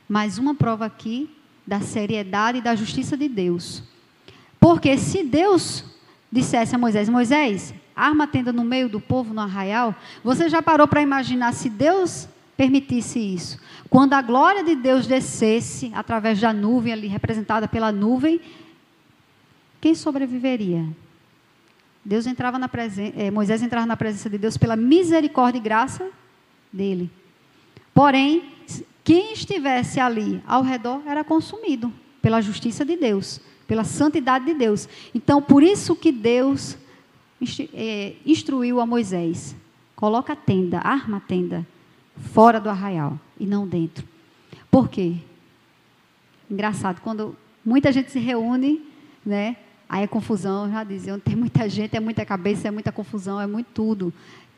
Mais 0.08 0.38
uma 0.38 0.54
prova 0.54 0.86
aqui 0.86 1.28
da 1.66 1.80
seriedade 1.80 2.58
e 2.58 2.62
da 2.62 2.74
justiça 2.74 3.16
de 3.16 3.28
Deus. 3.28 3.82
Porque 4.62 4.96
se 4.96 5.24
Deus 5.24 5.84
dissesse 6.30 6.72
a 6.72 6.78
Moisés: 6.78 7.08
Moisés, 7.08 7.74
arma 7.96 8.22
a 8.22 8.26
tenda 8.28 8.52
no 8.52 8.62
meio 8.62 8.88
do 8.88 9.00
povo, 9.00 9.34
no 9.34 9.40
arraial, 9.40 9.92
você 10.22 10.48
já 10.48 10.62
parou 10.62 10.86
para 10.86 11.02
imaginar 11.02 11.52
se 11.52 11.68
Deus 11.68 12.28
permitisse 12.56 13.18
isso? 13.18 13.58
Quando 13.90 14.12
a 14.12 14.22
glória 14.22 14.62
de 14.62 14.76
Deus 14.76 15.04
descesse 15.04 15.90
através 15.92 16.40
da 16.40 16.52
nuvem, 16.52 16.92
ali 16.92 17.08
representada 17.08 17.66
pela 17.66 17.90
nuvem, 17.90 18.40
quem 19.80 19.96
sobreviveria? 19.96 20.86
Deus 22.04 22.24
entrava 22.28 22.56
na 22.56 22.70
eh, 23.16 23.32
Moisés 23.32 23.62
entrava 23.62 23.84
na 23.84 23.96
presença 23.96 24.30
de 24.30 24.38
Deus 24.38 24.56
pela 24.56 24.76
misericórdia 24.76 25.58
e 25.58 25.62
graça 25.62 26.08
dele. 26.72 27.10
Porém, 27.92 28.44
quem 29.02 29.32
estivesse 29.32 29.98
ali 29.98 30.40
ao 30.46 30.62
redor 30.62 31.02
era 31.04 31.24
consumido 31.24 31.92
pela 32.20 32.40
justiça 32.40 32.84
de 32.84 32.96
Deus 32.96 33.40
pela 33.72 33.84
santidade 33.84 34.44
de 34.44 34.52
Deus. 34.52 34.86
Então, 35.14 35.40
por 35.40 35.62
isso 35.62 35.96
que 35.96 36.12
Deus 36.12 36.76
é, 37.72 38.12
instruiu 38.26 38.80
a 38.80 38.84
Moisés: 38.84 39.56
coloca 39.96 40.34
a 40.34 40.36
tenda, 40.36 40.78
arma 40.80 41.16
a 41.16 41.20
tenda 41.20 41.66
fora 42.34 42.60
do 42.60 42.68
arraial 42.68 43.18
e 43.40 43.46
não 43.46 43.66
dentro. 43.66 44.06
Por 44.70 44.90
quê? 44.90 45.14
Engraçado, 46.50 47.00
quando 47.00 47.34
muita 47.64 47.90
gente 47.90 48.12
se 48.12 48.18
reúne, 48.18 48.82
né? 49.24 49.56
Aí 49.88 50.04
é 50.04 50.06
confusão, 50.06 50.70
já 50.70 50.84
diziam, 50.84 51.18
tem 51.18 51.34
muita 51.34 51.66
gente, 51.66 51.96
é 51.96 52.00
muita 52.00 52.26
cabeça, 52.26 52.68
é 52.68 52.70
muita 52.70 52.92
confusão, 52.92 53.40
é 53.40 53.46
muito 53.46 53.68
tudo. 53.72 54.12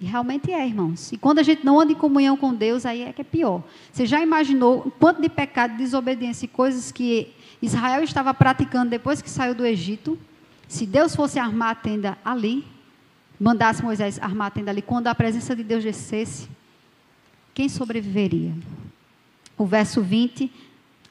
E 0.04 0.06
realmente 0.06 0.52
é, 0.52 0.66
irmãos. 0.66 1.10
E 1.12 1.16
quando 1.16 1.38
a 1.38 1.42
gente 1.42 1.64
não 1.64 1.80
anda 1.80 1.92
em 1.92 1.94
comunhão 1.94 2.36
com 2.36 2.52
Deus, 2.52 2.84
aí 2.84 3.00
é 3.00 3.10
que 3.10 3.22
é 3.22 3.24
pior. 3.24 3.62
Você 3.90 4.04
já 4.04 4.20
imaginou 4.20 4.80
o 4.80 4.90
quanto 4.90 5.22
de 5.22 5.30
pecado, 5.30 5.78
desobediência 5.78 6.44
e 6.44 6.48
coisas 6.48 6.92
que 6.92 7.32
Israel 7.62 8.04
estava 8.04 8.34
praticando 8.34 8.90
depois 8.90 9.22
que 9.22 9.30
saiu 9.30 9.54
do 9.54 9.64
Egito. 9.64 10.18
Se 10.68 10.84
Deus 10.84 11.16
fosse 11.16 11.38
armar 11.38 11.70
a 11.70 11.74
tenda 11.74 12.18
ali, 12.22 12.66
mandasse 13.40 13.82
Moisés 13.82 14.18
armar 14.20 14.48
a 14.48 14.50
tenda 14.50 14.70
ali, 14.70 14.82
quando 14.82 15.06
a 15.06 15.14
presença 15.14 15.56
de 15.56 15.64
Deus 15.64 15.82
descesse, 15.82 16.50
quem 17.54 17.70
sobreviveria? 17.70 18.52
O 19.56 19.64
verso 19.64 20.02
20, 20.02 20.52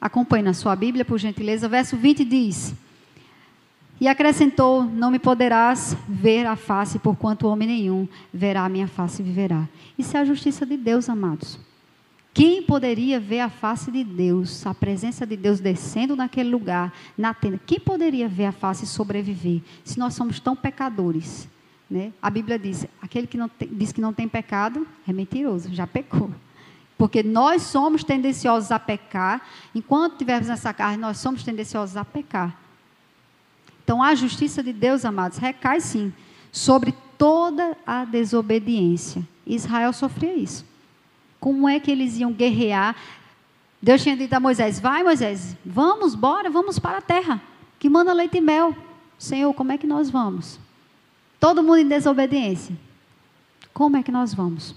acompanhe 0.00 0.44
na 0.44 0.54
sua 0.54 0.76
Bíblia, 0.76 1.04
por 1.04 1.18
gentileza. 1.18 1.66
O 1.66 1.70
verso 1.70 1.96
20 1.96 2.24
diz: 2.24 2.72
E 4.04 4.08
acrescentou: 4.08 4.84
Não 4.84 5.10
me 5.10 5.18
poderás 5.18 5.96
ver 6.06 6.44
a 6.44 6.56
face, 6.56 6.98
porquanto 6.98 7.48
homem 7.48 7.66
nenhum 7.66 8.06
verá 8.30 8.66
a 8.66 8.68
minha 8.68 8.86
face 8.86 9.22
e 9.22 9.24
viverá. 9.24 9.66
Isso 9.96 10.14
é 10.14 10.20
a 10.20 10.24
justiça 10.26 10.66
de 10.66 10.76
Deus, 10.76 11.08
amados. 11.08 11.58
Quem 12.34 12.62
poderia 12.62 13.18
ver 13.18 13.40
a 13.40 13.48
face 13.48 13.90
de 13.90 14.04
Deus, 14.04 14.66
a 14.66 14.74
presença 14.74 15.26
de 15.26 15.38
Deus 15.38 15.58
descendo 15.58 16.14
naquele 16.14 16.50
lugar, 16.50 16.92
na 17.16 17.32
tenda? 17.32 17.58
Quem 17.64 17.80
poderia 17.80 18.28
ver 18.28 18.44
a 18.44 18.52
face 18.52 18.84
e 18.84 18.86
sobreviver? 18.86 19.62
Se 19.82 19.98
nós 19.98 20.12
somos 20.12 20.38
tão 20.38 20.54
pecadores. 20.54 21.48
Né? 21.88 22.12
A 22.20 22.28
Bíblia 22.28 22.58
diz: 22.58 22.86
aquele 23.00 23.26
que 23.26 23.38
não 23.38 23.48
tem, 23.48 23.68
diz 23.72 23.90
que 23.90 24.02
não 24.02 24.12
tem 24.12 24.28
pecado 24.28 24.86
é 25.08 25.14
mentiroso, 25.14 25.72
já 25.72 25.86
pecou. 25.86 26.30
Porque 26.98 27.22
nós 27.22 27.62
somos 27.62 28.04
tendenciosos 28.04 28.70
a 28.70 28.78
pecar, 28.78 29.40
enquanto 29.74 30.18
tivermos 30.18 30.48
nessa 30.48 30.74
carne, 30.74 30.98
nós 30.98 31.16
somos 31.16 31.42
tendenciosos 31.42 31.96
a 31.96 32.04
pecar. 32.04 32.63
Então 33.84 34.02
a 34.02 34.14
justiça 34.14 34.62
de 34.62 34.72
Deus, 34.72 35.04
amados, 35.04 35.38
recai 35.38 35.80
sim 35.80 36.12
sobre 36.50 36.94
toda 37.18 37.76
a 37.86 38.04
desobediência. 38.04 39.22
Israel 39.46 39.92
sofria 39.92 40.34
isso. 40.34 40.64
Como 41.38 41.68
é 41.68 41.78
que 41.78 41.90
eles 41.90 42.18
iam 42.18 42.32
guerrear? 42.32 42.96
Deus 43.80 44.02
tinha 44.02 44.16
dito 44.16 44.32
a 44.32 44.40
Moisés: 44.40 44.80
Vai, 44.80 45.02
Moisés, 45.02 45.54
vamos, 45.64 46.14
bora, 46.14 46.48
vamos 46.48 46.78
para 46.78 46.98
a 46.98 47.02
terra, 47.02 47.42
que 47.78 47.88
manda 47.88 48.12
leite 48.14 48.38
e 48.38 48.40
mel. 48.40 48.74
Senhor, 49.18 49.52
como 49.52 49.70
é 49.70 49.78
que 49.78 49.86
nós 49.86 50.08
vamos? 50.08 50.58
Todo 51.38 51.62
mundo 51.62 51.78
em 51.78 51.88
desobediência. 51.88 52.74
Como 53.74 53.96
é 53.96 54.02
que 54.02 54.10
nós 54.10 54.32
vamos? 54.32 54.74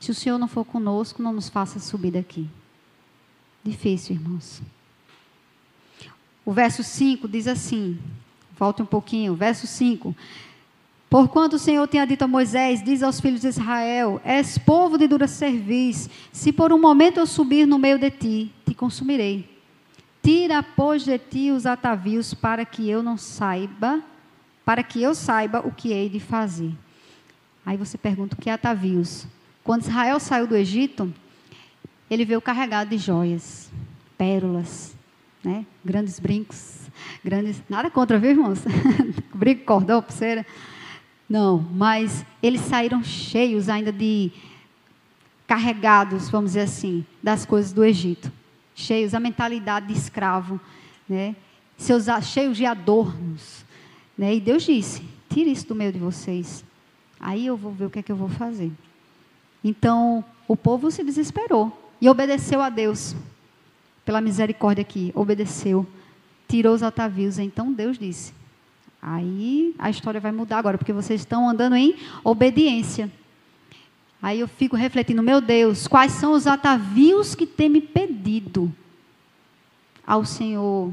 Se 0.00 0.10
o 0.10 0.14
Senhor 0.14 0.38
não 0.38 0.48
for 0.48 0.64
conosco, 0.64 1.22
não 1.22 1.32
nos 1.32 1.48
faça 1.48 1.78
subir 1.78 2.12
daqui. 2.12 2.48
Difícil, 3.62 4.16
irmãos. 4.16 4.62
O 6.44 6.52
verso 6.52 6.82
5 6.82 7.26
diz 7.28 7.46
assim: 7.46 7.98
volte 8.58 8.82
um 8.82 8.86
pouquinho, 8.86 9.34
verso 9.34 9.66
5. 9.66 10.14
Porquanto 11.08 11.56
o 11.56 11.58
Senhor 11.58 11.86
tinha 11.86 12.06
dito 12.06 12.22
a 12.22 12.28
Moisés, 12.28 12.82
diz 12.82 13.02
aos 13.02 13.20
filhos 13.20 13.40
de 13.40 13.48
Israel: 13.48 14.20
És 14.24 14.58
povo 14.58 14.98
de 14.98 15.06
dura 15.06 15.28
serviço, 15.28 16.10
se 16.32 16.52
por 16.52 16.72
um 16.72 16.80
momento 16.80 17.18
eu 17.18 17.26
subir 17.26 17.66
no 17.66 17.78
meio 17.78 17.98
de 17.98 18.10
ti, 18.10 18.52
te 18.66 18.74
consumirei. 18.74 19.48
Tira, 20.22 20.62
pois, 20.62 21.04
de 21.04 21.18
ti 21.18 21.50
os 21.50 21.66
atavios, 21.66 22.32
para 22.32 22.64
que 22.64 22.88
eu 22.88 23.02
não 23.02 23.16
saiba, 23.16 24.02
para 24.64 24.82
que 24.82 25.02
eu 25.02 25.14
saiba 25.14 25.60
o 25.60 25.70
que 25.70 25.92
hei 25.92 26.08
de 26.08 26.18
fazer. 26.18 26.72
Aí 27.64 27.76
você 27.76 27.98
pergunta 27.98 28.34
o 28.34 28.38
que 28.38 28.48
é 28.48 28.54
atavios? 28.54 29.26
Quando 29.62 29.82
Israel 29.82 30.18
saiu 30.18 30.46
do 30.46 30.56
Egito, 30.56 31.12
ele 32.10 32.24
veio 32.24 32.40
carregado 32.40 32.90
de 32.90 32.98
joias, 32.98 33.70
pérolas, 34.16 34.96
né? 35.44 35.66
grandes 35.84 36.18
brincos, 36.18 36.88
grandes. 37.22 37.62
Nada 37.68 37.90
contra, 37.90 38.18
viu, 38.18 38.30
irmãos? 38.30 38.60
Brinco, 39.34 39.64
cordão, 39.64 40.00
pulseira 40.00 40.46
não, 41.28 41.58
mas 41.58 42.24
eles 42.42 42.60
saíram 42.60 43.02
cheios 43.02 43.68
ainda 43.68 43.90
de 43.90 44.30
carregados, 45.46 46.28
vamos 46.28 46.50
dizer 46.52 46.62
assim, 46.62 47.04
das 47.22 47.46
coisas 47.46 47.72
do 47.72 47.84
Egito. 47.84 48.30
Cheios 48.74 49.12
da 49.12 49.20
mentalidade 49.20 49.86
de 49.86 49.94
escravo, 49.94 50.60
né? 51.08 51.34
Seus, 51.76 52.06
cheios 52.24 52.56
de 52.56 52.66
adornos. 52.66 53.64
Né? 54.16 54.34
E 54.34 54.40
Deus 54.40 54.64
disse: 54.64 55.02
tire 55.28 55.50
isso 55.50 55.68
do 55.68 55.74
meio 55.74 55.92
de 55.92 55.98
vocês. 55.98 56.64
Aí 57.18 57.46
eu 57.46 57.56
vou 57.56 57.72
ver 57.72 57.86
o 57.86 57.90
que 57.90 58.00
é 58.00 58.02
que 58.02 58.12
eu 58.12 58.16
vou 58.16 58.28
fazer. 58.28 58.70
Então, 59.62 60.24
o 60.46 60.56
povo 60.56 60.90
se 60.90 61.02
desesperou 61.02 61.72
e 62.00 62.08
obedeceu 62.08 62.60
a 62.60 62.68
Deus. 62.68 63.16
Pela 64.04 64.20
misericórdia 64.20 64.82
aqui, 64.82 65.12
obedeceu. 65.14 65.86
tirou 66.48 66.74
os 66.74 66.82
atavios. 66.82 67.38
Então 67.38 67.72
Deus 67.72 67.98
disse: 67.98 68.32
Aí 69.00 69.74
a 69.78 69.90
história 69.90 70.20
vai 70.20 70.32
mudar 70.32 70.58
agora, 70.58 70.78
porque 70.78 70.92
vocês 70.92 71.20
estão 71.20 71.48
andando 71.48 71.76
em 71.76 71.96
obediência. 72.22 73.10
Aí 74.22 74.40
eu 74.40 74.48
fico 74.48 74.76
refletindo, 74.76 75.22
meu 75.22 75.40
Deus, 75.40 75.86
quais 75.86 76.12
são 76.12 76.32
os 76.32 76.46
atavios 76.46 77.34
que 77.34 77.46
tem 77.46 77.68
me 77.68 77.80
pedido 77.80 78.72
ao 80.06 80.24
Senhor 80.24 80.92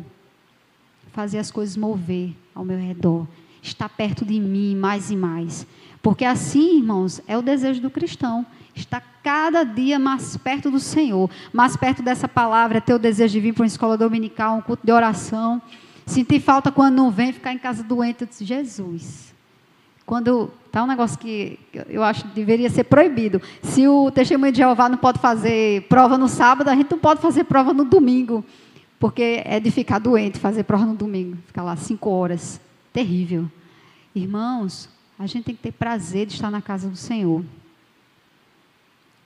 fazer 1.11 1.37
as 1.37 1.51
coisas 1.51 1.77
mover 1.77 2.33
ao 2.55 2.65
meu 2.65 2.77
redor, 2.77 3.27
estar 3.61 3.89
perto 3.89 4.25
de 4.25 4.39
mim 4.39 4.75
mais 4.75 5.11
e 5.11 5.15
mais. 5.15 5.65
Porque 6.01 6.25
assim, 6.25 6.77
irmãos, 6.77 7.21
é 7.27 7.37
o 7.37 7.41
desejo 7.41 7.81
do 7.81 7.89
cristão. 7.89 8.45
Estar 8.75 9.01
cada 9.23 9.63
dia 9.63 9.99
mais 9.99 10.37
perto 10.37 10.71
do 10.71 10.79
Senhor, 10.79 11.29
mais 11.51 11.75
perto 11.75 12.01
dessa 12.01 12.27
palavra, 12.27 12.77
é 12.77 12.81
ter 12.81 12.93
o 12.93 12.99
desejo 12.99 13.33
de 13.33 13.39
vir 13.39 13.53
para 13.53 13.63
uma 13.63 13.67
escola 13.67 13.97
dominical, 13.97 14.57
um 14.57 14.61
culto 14.61 14.85
de 14.85 14.91
oração. 14.91 15.61
Sentir 16.05 16.39
falta 16.39 16.71
quando 16.71 16.95
não 16.95 17.11
vem, 17.11 17.31
ficar 17.31 17.53
em 17.53 17.57
casa 17.57 17.83
doente. 17.83 18.21
Eu 18.21 18.27
disse, 18.27 18.43
Jesus, 18.43 19.33
quando 20.05 20.51
tá 20.71 20.83
um 20.83 20.87
negócio 20.87 21.17
que 21.17 21.59
eu 21.89 22.03
acho 22.03 22.23
que 22.23 22.29
deveria 22.29 22.69
ser 22.69 22.85
proibido. 22.85 23.41
Se 23.61 23.87
o 23.87 24.09
testemunho 24.11 24.51
de 24.51 24.57
Jeová 24.57 24.89
não 24.89 24.97
pode 24.97 25.19
fazer 25.19 25.83
prova 25.83 26.17
no 26.17 26.27
sábado, 26.27 26.69
a 26.69 26.75
gente 26.75 26.91
não 26.91 26.99
pode 26.99 27.21
fazer 27.21 27.43
prova 27.43 27.73
no 27.73 27.85
domingo, 27.85 28.43
porque 28.99 29.41
é 29.45 29.59
de 29.59 29.71
ficar 29.71 29.99
doente 29.99 30.39
fazer 30.39 30.63
prova 30.63 30.85
no 30.85 30.95
domingo, 30.95 31.37
ficar 31.47 31.63
lá 31.63 31.75
cinco 31.75 32.09
horas, 32.09 32.59
terrível. 32.91 33.49
Irmãos, 34.13 34.89
a 35.17 35.25
gente 35.25 35.45
tem 35.45 35.55
que 35.55 35.61
ter 35.61 35.71
prazer 35.71 36.25
de 36.25 36.33
estar 36.33 36.49
na 36.49 36.61
casa 36.61 36.89
do 36.89 36.97
Senhor. 36.97 37.43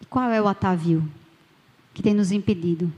Qual 0.10 0.30
é 0.30 0.42
o 0.42 0.48
atavio 0.48 1.04
que 1.94 2.04
tem 2.04 2.14
nos 2.14 2.32
impedido? 2.32 2.92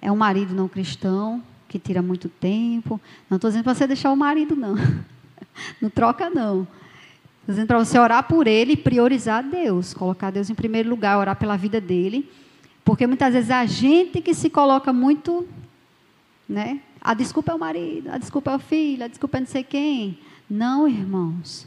É 0.00 0.10
um 0.10 0.16
marido 0.16 0.54
não 0.54 0.68
cristão 0.68 1.42
que 1.68 1.78
tira 1.78 2.02
muito 2.02 2.28
tempo. 2.28 3.00
Não 3.30 3.36
estou 3.36 3.48
dizendo 3.48 3.64
para 3.64 3.74
você 3.74 3.86
deixar 3.86 4.12
o 4.12 4.16
marido, 4.16 4.54
não. 4.54 4.74
Não 5.80 5.90
troca, 5.90 6.30
não. 6.30 6.62
Estou 7.40 7.48
dizendo 7.54 7.66
para 7.66 7.78
você 7.78 7.98
orar 7.98 8.22
por 8.26 8.46
ele 8.46 8.72
e 8.72 8.76
priorizar 8.76 9.42
Deus, 9.42 9.92
colocar 9.92 10.30
Deus 10.30 10.48
em 10.48 10.54
primeiro 10.54 10.88
lugar, 10.88 11.18
orar 11.18 11.36
pela 11.36 11.56
vida 11.56 11.78
dele. 11.78 12.30
Porque 12.84 13.06
muitas 13.06 13.34
vezes 13.34 13.50
a 13.50 13.66
gente 13.66 14.22
que 14.22 14.32
se 14.32 14.48
coloca 14.48 14.92
muito, 14.92 15.46
né? 16.48 16.80
A 17.00 17.12
desculpa 17.14 17.52
é 17.52 17.54
o 17.54 17.58
marido, 17.58 18.10
a 18.10 18.16
desculpa 18.16 18.52
é 18.52 18.56
o 18.56 18.58
filho, 18.58 19.04
a 19.04 19.08
desculpa 19.08 19.36
é 19.36 19.40
não 19.40 19.46
sei 19.46 19.62
quem. 19.62 20.18
Não, 20.48 20.88
irmãos. 20.88 21.66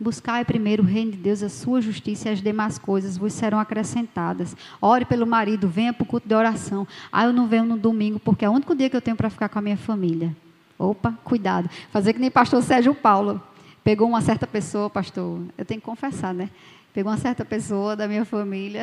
Buscai 0.00 0.44
primeiro 0.44 0.84
o 0.84 0.86
reino 0.86 1.10
de 1.10 1.16
Deus, 1.16 1.42
a 1.42 1.48
sua 1.48 1.80
justiça 1.80 2.28
e 2.28 2.32
as 2.32 2.40
demais 2.40 2.78
coisas 2.78 3.16
vos 3.16 3.32
serão 3.32 3.58
acrescentadas. 3.58 4.56
Ore 4.80 5.04
pelo 5.04 5.26
marido, 5.26 5.68
venha 5.68 5.92
para 5.92 6.04
o 6.04 6.06
culto 6.06 6.28
de 6.28 6.34
oração. 6.34 6.86
Ah, 7.10 7.24
eu 7.24 7.32
não 7.32 7.48
venho 7.48 7.64
no 7.64 7.76
domingo 7.76 8.20
porque 8.20 8.44
é 8.44 8.48
o 8.48 8.52
único 8.52 8.76
dia 8.76 8.88
que 8.88 8.96
eu 8.96 9.00
tenho 9.00 9.16
para 9.16 9.28
ficar 9.28 9.48
com 9.48 9.58
a 9.58 9.62
minha 9.62 9.76
família. 9.76 10.36
Opa, 10.78 11.12
cuidado. 11.24 11.68
Fazer 11.90 12.12
que 12.12 12.20
nem 12.20 12.30
pastor 12.30 12.62
Sérgio 12.62 12.94
Paulo 12.94 13.42
pegou 13.82 14.06
uma 14.06 14.20
certa 14.20 14.46
pessoa, 14.46 14.88
pastor, 14.88 15.40
eu 15.56 15.64
tenho 15.64 15.80
que 15.80 15.86
confessar, 15.86 16.32
né? 16.32 16.48
Pegou 16.94 17.10
uma 17.10 17.18
certa 17.18 17.44
pessoa 17.44 17.96
da 17.96 18.06
minha 18.06 18.24
família 18.24 18.82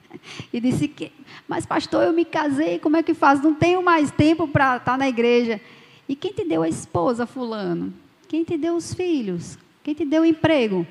e 0.50 0.58
disse 0.58 0.88
que, 0.88 1.12
mas 1.46 1.66
pastor, 1.66 2.04
eu 2.04 2.14
me 2.14 2.24
casei, 2.24 2.78
como 2.78 2.96
é 2.96 3.02
que 3.02 3.12
faz? 3.12 3.42
Não 3.42 3.54
tenho 3.54 3.82
mais 3.82 4.10
tempo 4.10 4.48
para 4.48 4.78
estar 4.78 4.96
na 4.96 5.06
igreja. 5.06 5.60
E 6.08 6.16
quem 6.16 6.32
te 6.32 6.46
deu 6.46 6.62
a 6.62 6.68
esposa, 6.68 7.26
fulano? 7.26 7.92
Quem 8.26 8.42
te 8.42 8.56
deu 8.56 8.74
os 8.74 8.94
filhos? 8.94 9.58
Quem 9.86 9.94
te 9.94 10.04
deu 10.04 10.24
emprego? 10.24 10.84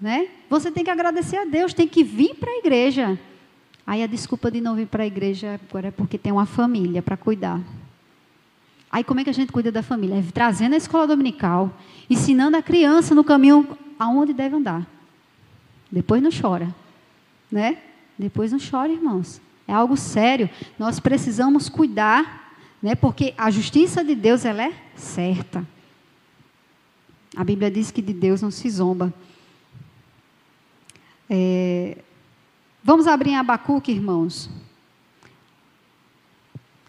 Né? 0.00 0.28
Você 0.48 0.70
tem 0.70 0.82
que 0.82 0.88
agradecer 0.88 1.36
a 1.36 1.44
Deus, 1.44 1.74
tem 1.74 1.86
que 1.86 2.02
vir 2.02 2.34
para 2.36 2.50
a 2.50 2.56
igreja. 2.56 3.20
Aí 3.86 4.02
a 4.02 4.06
desculpa 4.06 4.50
de 4.50 4.58
não 4.58 4.74
vir 4.74 4.86
para 4.86 5.02
a 5.02 5.06
igreja 5.06 5.60
agora 5.62 5.88
é 5.88 5.90
porque 5.90 6.16
tem 6.16 6.32
uma 6.32 6.46
família 6.46 7.02
para 7.02 7.14
cuidar. 7.14 7.60
Aí 8.90 9.04
como 9.04 9.20
é 9.20 9.24
que 9.24 9.28
a 9.28 9.34
gente 9.34 9.52
cuida 9.52 9.70
da 9.70 9.82
família? 9.82 10.16
É 10.16 10.22
trazendo 10.32 10.72
a 10.72 10.78
escola 10.78 11.06
dominical, 11.06 11.70
ensinando 12.08 12.56
a 12.56 12.62
criança 12.62 13.14
no 13.14 13.22
caminho 13.22 13.68
aonde 13.98 14.32
deve 14.32 14.56
andar. 14.56 14.86
Depois 15.92 16.22
não 16.22 16.30
chora, 16.30 16.74
né? 17.52 17.76
Depois 18.18 18.50
não 18.50 18.58
chora, 18.58 18.90
irmãos. 18.90 19.42
É 19.66 19.74
algo 19.74 19.94
sério. 19.94 20.48
Nós 20.78 20.98
precisamos 20.98 21.68
cuidar, 21.68 22.54
né? 22.82 22.94
Porque 22.94 23.34
a 23.36 23.50
justiça 23.50 24.02
de 24.02 24.14
Deus 24.14 24.46
ela 24.46 24.62
é 24.62 24.72
certa. 24.94 25.66
A 27.38 27.44
Bíblia 27.44 27.70
diz 27.70 27.92
que 27.92 28.02
de 28.02 28.12
Deus 28.12 28.42
não 28.42 28.50
se 28.50 28.68
zomba. 28.68 29.14
É... 31.30 31.98
Vamos 32.82 33.06
abrir 33.06 33.30
em 33.30 33.36
Abacuque, 33.36 33.92
irmãos. 33.92 34.50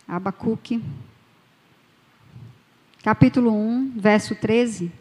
Abacuque 0.08 0.84
capítulo 3.04 3.54
1, 3.54 3.92
verso 3.96 4.34
13. 4.34 4.92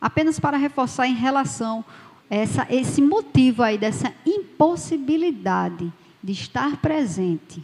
Apenas 0.00 0.40
para 0.40 0.56
reforçar 0.56 1.06
em 1.06 1.14
relação 1.14 1.84
a 2.30 2.34
essa, 2.34 2.66
esse 2.70 3.02
motivo 3.02 3.62
aí 3.62 3.76
dessa 3.76 4.14
impossibilidade 4.24 5.92
de 6.24 6.32
estar 6.32 6.78
presente, 6.78 7.62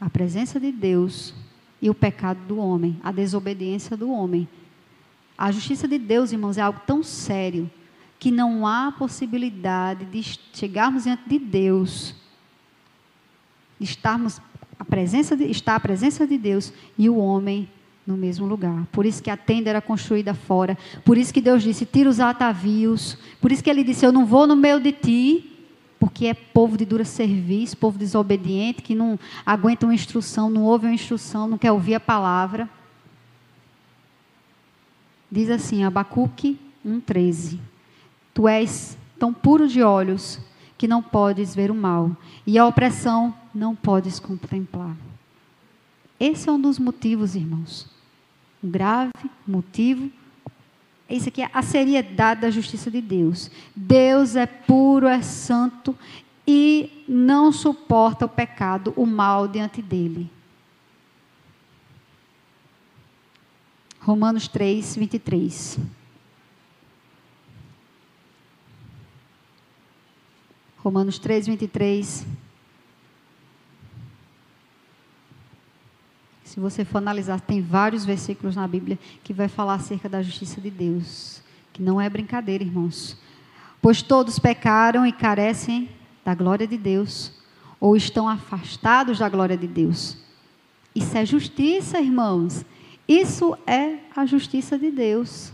a 0.00 0.10
presença 0.10 0.58
de 0.58 0.72
Deus 0.72 1.43
e 1.84 1.90
o 1.90 1.94
pecado 1.94 2.38
do 2.48 2.56
homem, 2.56 2.98
a 3.04 3.12
desobediência 3.12 3.94
do 3.94 4.10
homem. 4.10 4.48
A 5.36 5.52
justiça 5.52 5.86
de 5.86 5.98
Deus, 5.98 6.32
irmãos, 6.32 6.56
é 6.56 6.62
algo 6.62 6.80
tão 6.86 7.02
sério 7.02 7.70
que 8.18 8.30
não 8.30 8.66
há 8.66 8.90
possibilidade 8.90 10.06
de 10.06 10.22
chegarmos 10.54 11.04
diante 11.04 11.28
de 11.28 11.38
Deus, 11.38 12.14
de 13.78 13.84
estarmos 13.84 14.40
a 14.78 14.84
presença 14.84 15.36
de, 15.36 15.44
está 15.44 15.76
a 15.76 15.80
presença 15.80 16.26
de 16.26 16.38
Deus 16.38 16.72
e 16.96 17.10
o 17.10 17.18
homem 17.18 17.68
no 18.06 18.16
mesmo 18.16 18.46
lugar. 18.46 18.86
Por 18.90 19.04
isso 19.04 19.22
que 19.22 19.28
a 19.28 19.36
tenda 19.36 19.68
era 19.68 19.82
construída 19.82 20.32
fora. 20.32 20.78
Por 21.04 21.18
isso 21.18 21.34
que 21.34 21.40
Deus 21.42 21.62
disse: 21.62 21.84
tira 21.84 22.08
os 22.08 22.18
atavios. 22.18 23.18
Por 23.42 23.52
isso 23.52 23.62
que 23.62 23.68
ele 23.68 23.84
disse: 23.84 24.06
Eu 24.06 24.12
não 24.12 24.24
vou 24.24 24.46
no 24.46 24.56
meio 24.56 24.80
de 24.80 24.90
ti, 24.90 25.53
porque 26.04 26.26
é 26.26 26.34
povo 26.34 26.76
de 26.76 26.84
dura 26.84 27.02
serviço, 27.02 27.78
povo 27.78 27.98
desobediente, 27.98 28.82
que 28.82 28.94
não 28.94 29.18
aguenta 29.44 29.86
uma 29.86 29.94
instrução, 29.94 30.50
não 30.50 30.62
ouve 30.64 30.84
uma 30.84 30.92
instrução, 30.92 31.48
não 31.48 31.56
quer 31.56 31.72
ouvir 31.72 31.94
a 31.94 32.00
palavra. 32.00 32.68
Diz 35.32 35.48
assim, 35.48 35.82
Abacuque 35.82 36.60
1,13: 36.86 37.58
Tu 38.34 38.46
és 38.46 38.98
tão 39.18 39.32
puro 39.32 39.66
de 39.66 39.82
olhos 39.82 40.38
que 40.76 40.86
não 40.86 41.02
podes 41.02 41.54
ver 41.54 41.70
o 41.70 41.74
mal, 41.74 42.14
e 42.46 42.58
a 42.58 42.66
opressão 42.66 43.34
não 43.54 43.74
podes 43.74 44.20
contemplar. 44.20 44.94
Esse 46.20 46.50
é 46.50 46.52
um 46.52 46.60
dos 46.60 46.78
motivos, 46.78 47.34
irmãos. 47.34 47.88
Um 48.62 48.68
grave 48.70 49.10
motivo. 49.48 50.12
Isso 51.08 51.28
aqui 51.28 51.42
é 51.42 51.50
a 51.52 51.62
seriedade 51.62 52.40
da 52.40 52.50
justiça 52.50 52.90
de 52.90 53.00
Deus. 53.00 53.50
Deus 53.74 54.36
é 54.36 54.46
puro, 54.46 55.06
é 55.06 55.20
santo 55.20 55.96
e 56.46 57.04
não 57.08 57.52
suporta 57.52 58.24
o 58.24 58.28
pecado, 58.28 58.92
o 58.96 59.06
mal 59.06 59.46
diante 59.46 59.82
dele. 59.82 60.30
Romanos 64.00 64.48
3, 64.48 64.96
23. 64.96 65.78
Romanos 70.76 71.18
3, 71.18 71.46
23. 71.46 72.26
Se 76.54 76.60
você 76.60 76.84
for 76.84 76.98
analisar, 76.98 77.40
tem 77.40 77.60
vários 77.60 78.04
versículos 78.04 78.54
na 78.54 78.68
Bíblia 78.68 78.96
que 79.24 79.32
vai 79.32 79.48
falar 79.48 79.74
acerca 79.74 80.08
da 80.08 80.22
justiça 80.22 80.60
de 80.60 80.70
Deus, 80.70 81.42
que 81.72 81.82
não 81.82 82.00
é 82.00 82.08
brincadeira, 82.08 82.62
irmãos. 82.62 83.18
Pois 83.82 84.02
todos 84.02 84.38
pecaram 84.38 85.04
e 85.04 85.10
carecem 85.10 85.88
da 86.24 86.32
glória 86.32 86.64
de 86.64 86.78
Deus, 86.78 87.32
ou 87.80 87.96
estão 87.96 88.28
afastados 88.28 89.18
da 89.18 89.28
glória 89.28 89.56
de 89.56 89.66
Deus. 89.66 90.16
Isso 90.94 91.18
é 91.18 91.26
justiça, 91.26 92.00
irmãos. 92.00 92.64
Isso 93.08 93.58
é 93.66 93.98
a 94.14 94.24
justiça 94.24 94.78
de 94.78 94.92
Deus. 94.92 95.52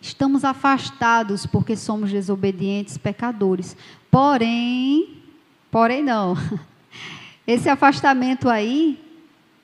Estamos 0.00 0.44
afastados 0.44 1.46
porque 1.46 1.74
somos 1.74 2.12
desobedientes, 2.12 2.96
pecadores. 2.96 3.76
Porém, 4.08 5.20
porém 5.68 6.04
não. 6.04 6.36
Esse 7.44 7.68
afastamento 7.68 8.48
aí 8.48 9.04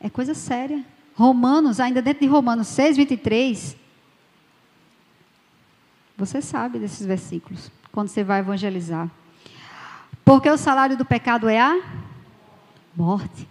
é 0.03 0.11
coisa 0.11 0.35
séria. 0.35 0.85
Romanos, 1.15 1.79
ainda 1.79 2.03
dentro 2.03 2.21
de 2.21 2.27
Romanos 2.27 2.67
6, 2.69 2.97
23, 2.97 3.77
você 6.17 6.43
sabe 6.43 6.79
desses 6.79 7.07
versículos, 7.07 7.71
quando 7.93 8.09
você 8.09 8.25
vai 8.25 8.41
evangelizar. 8.41 9.09
Porque 10.25 10.51
o 10.51 10.59
salário 10.59 10.97
do 10.97 11.05
pecado 11.05 11.49
é 11.49 11.61
a 11.61 11.81
morte. 12.97 13.49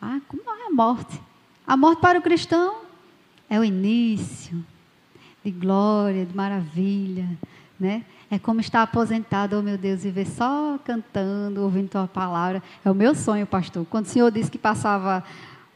Ah, 0.00 0.20
como 0.26 0.42
é 0.42 0.66
a 0.66 0.70
morte? 0.70 1.20
A 1.66 1.76
morte 1.76 2.00
para 2.00 2.18
o 2.18 2.22
cristão 2.22 2.82
é 3.48 3.58
o 3.60 3.64
início 3.64 4.64
de 5.44 5.50
glória, 5.50 6.26
de 6.26 6.34
maravilha, 6.34 7.28
né? 7.78 8.04
É 8.32 8.38
como 8.38 8.60
estar 8.60 8.80
aposentado, 8.80 9.58
oh 9.58 9.62
meu 9.62 9.76
Deus, 9.76 10.06
e 10.06 10.10
ver 10.10 10.26
só 10.26 10.78
cantando, 10.82 11.60
ouvindo 11.60 11.90
tua 11.90 12.08
palavra. 12.08 12.62
É 12.82 12.90
o 12.90 12.94
meu 12.94 13.14
sonho, 13.14 13.46
pastor. 13.46 13.84
Quando 13.90 14.06
o 14.06 14.08
senhor 14.08 14.30
disse 14.30 14.50
que 14.50 14.56
passava, 14.56 15.22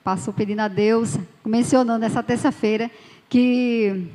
passou 0.02 0.32
pedindo 0.32 0.60
a 0.60 0.66
Deus, 0.66 1.18
mencionando 1.44 2.02
essa 2.02 2.22
terça-feira, 2.22 2.90
que 3.28 4.08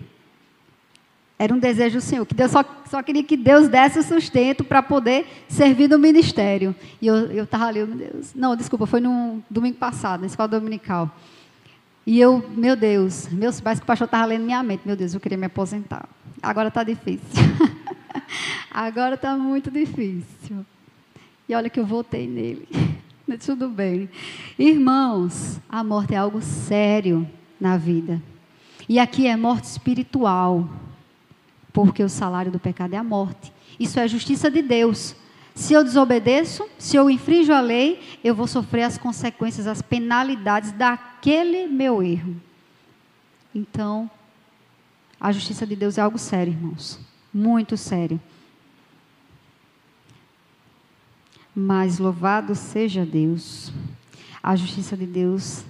era 1.38 1.54
um 1.54 1.60
desejo 1.60 2.00
do 2.00 2.02
Senhor, 2.02 2.26
que 2.26 2.34
Deus 2.34 2.50
só, 2.50 2.66
só 2.90 3.04
queria 3.04 3.24
que 3.24 3.38
Deus 3.38 3.68
desse 3.68 4.00
o 4.00 4.04
sustento 4.04 4.64
para 4.64 4.82
poder 4.82 5.28
servir 5.48 5.88
no 5.88 6.00
ministério. 6.00 6.76
E 7.00 7.06
eu 7.06 7.44
estava 7.44 7.68
ali, 7.68 7.86
meu 7.86 7.96
Deus. 7.96 8.34
Não, 8.34 8.56
desculpa, 8.56 8.88
foi 8.88 9.02
no 9.02 9.40
domingo 9.52 9.78
passado, 9.78 10.22
na 10.22 10.26
escola 10.26 10.48
dominical. 10.48 11.16
E 12.08 12.20
eu, 12.20 12.44
meu 12.58 12.76
Deus, 12.76 13.28
meus 13.28 13.62
pais 13.62 13.78
que 13.78 13.84
o 13.84 13.86
pastor 13.86 14.06
estava 14.06 14.26
lendo 14.26 14.46
minha 14.46 14.64
mente, 14.64 14.82
meu 14.84 14.96
Deus, 14.96 15.14
eu 15.14 15.20
queria 15.20 15.38
me 15.38 15.46
aposentar. 15.46 16.10
Agora 16.42 16.70
está 16.70 16.84
difícil. 16.84 17.22
Agora 18.72 19.16
está 19.16 19.36
muito 19.38 19.70
difícil. 19.70 20.66
E 21.48 21.56
olha 21.56 21.70
que 21.70 21.80
eu 21.80 21.86
voltei 21.86 22.28
nele. 22.28 22.68
Tudo 23.46 23.70
bem. 23.70 24.10
Irmãos, 24.60 25.60
a 25.70 25.84
morte 25.84 26.14
é 26.14 26.18
algo 26.18 26.42
sério 26.42 27.28
na 27.60 27.78
vida. 27.78 28.22
E 28.90 29.00
aqui 29.00 29.28
é 29.28 29.36
morte 29.38 29.66
espiritual 29.66 30.70
porque 31.72 32.04
o 32.04 32.10
salário 32.10 32.52
do 32.52 32.60
pecado 32.60 32.94
é 32.94 32.98
a 32.98 33.04
morte. 33.04 33.54
Isso 33.80 34.00
é 34.00 34.04
a 34.04 34.08
justiça 34.08 34.52
de 34.52 34.62
Deus. 34.62 35.16
Se 35.56 35.74
eu 35.74 35.84
desobedeço, 35.84 36.68
se 36.78 36.96
eu 36.96 37.10
infrinjo 37.10 37.54
a 37.54 37.60
lei, 37.60 38.02
eu 38.24 38.34
vou 38.34 38.48
sofrer 38.48 38.84
as 38.84 38.98
consequências, 38.98 39.68
as 39.68 39.82
penalidades 39.82 40.72
daquele 40.72 41.68
meu 41.68 42.02
erro. 42.02 42.36
Então, 43.54 44.10
a 45.20 45.32
justiça 45.32 45.68
de 45.68 45.76
Deus 45.76 45.98
é 45.98 46.02
algo 46.02 46.18
sério, 46.18 46.54
irmãos. 46.54 47.00
Muito 47.34 47.78
sério. 47.78 48.20
Mas 51.56 52.00
louvado 52.00 52.56
seja 52.56 53.06
Deus. 53.06 53.72
A 54.42 54.56
justiça 54.56 54.96
de 54.98 55.06
Deus 55.06 55.64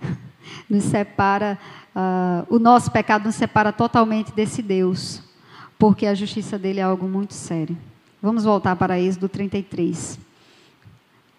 nos 0.68 0.84
separa 0.84 1.58
Uh, 1.94 2.46
o 2.48 2.58
nosso 2.58 2.90
pecado 2.90 3.24
nos 3.24 3.34
separa 3.34 3.70
totalmente 3.70 4.32
desse 4.32 4.62
Deus, 4.62 5.22
porque 5.78 6.06
a 6.06 6.14
justiça 6.14 6.58
dele 6.58 6.80
é 6.80 6.82
algo 6.82 7.06
muito 7.06 7.34
sério. 7.34 7.76
Vamos 8.20 8.44
voltar 8.44 8.76
para 8.76 8.98
Êxodo 8.98 9.28
33. 9.28 10.18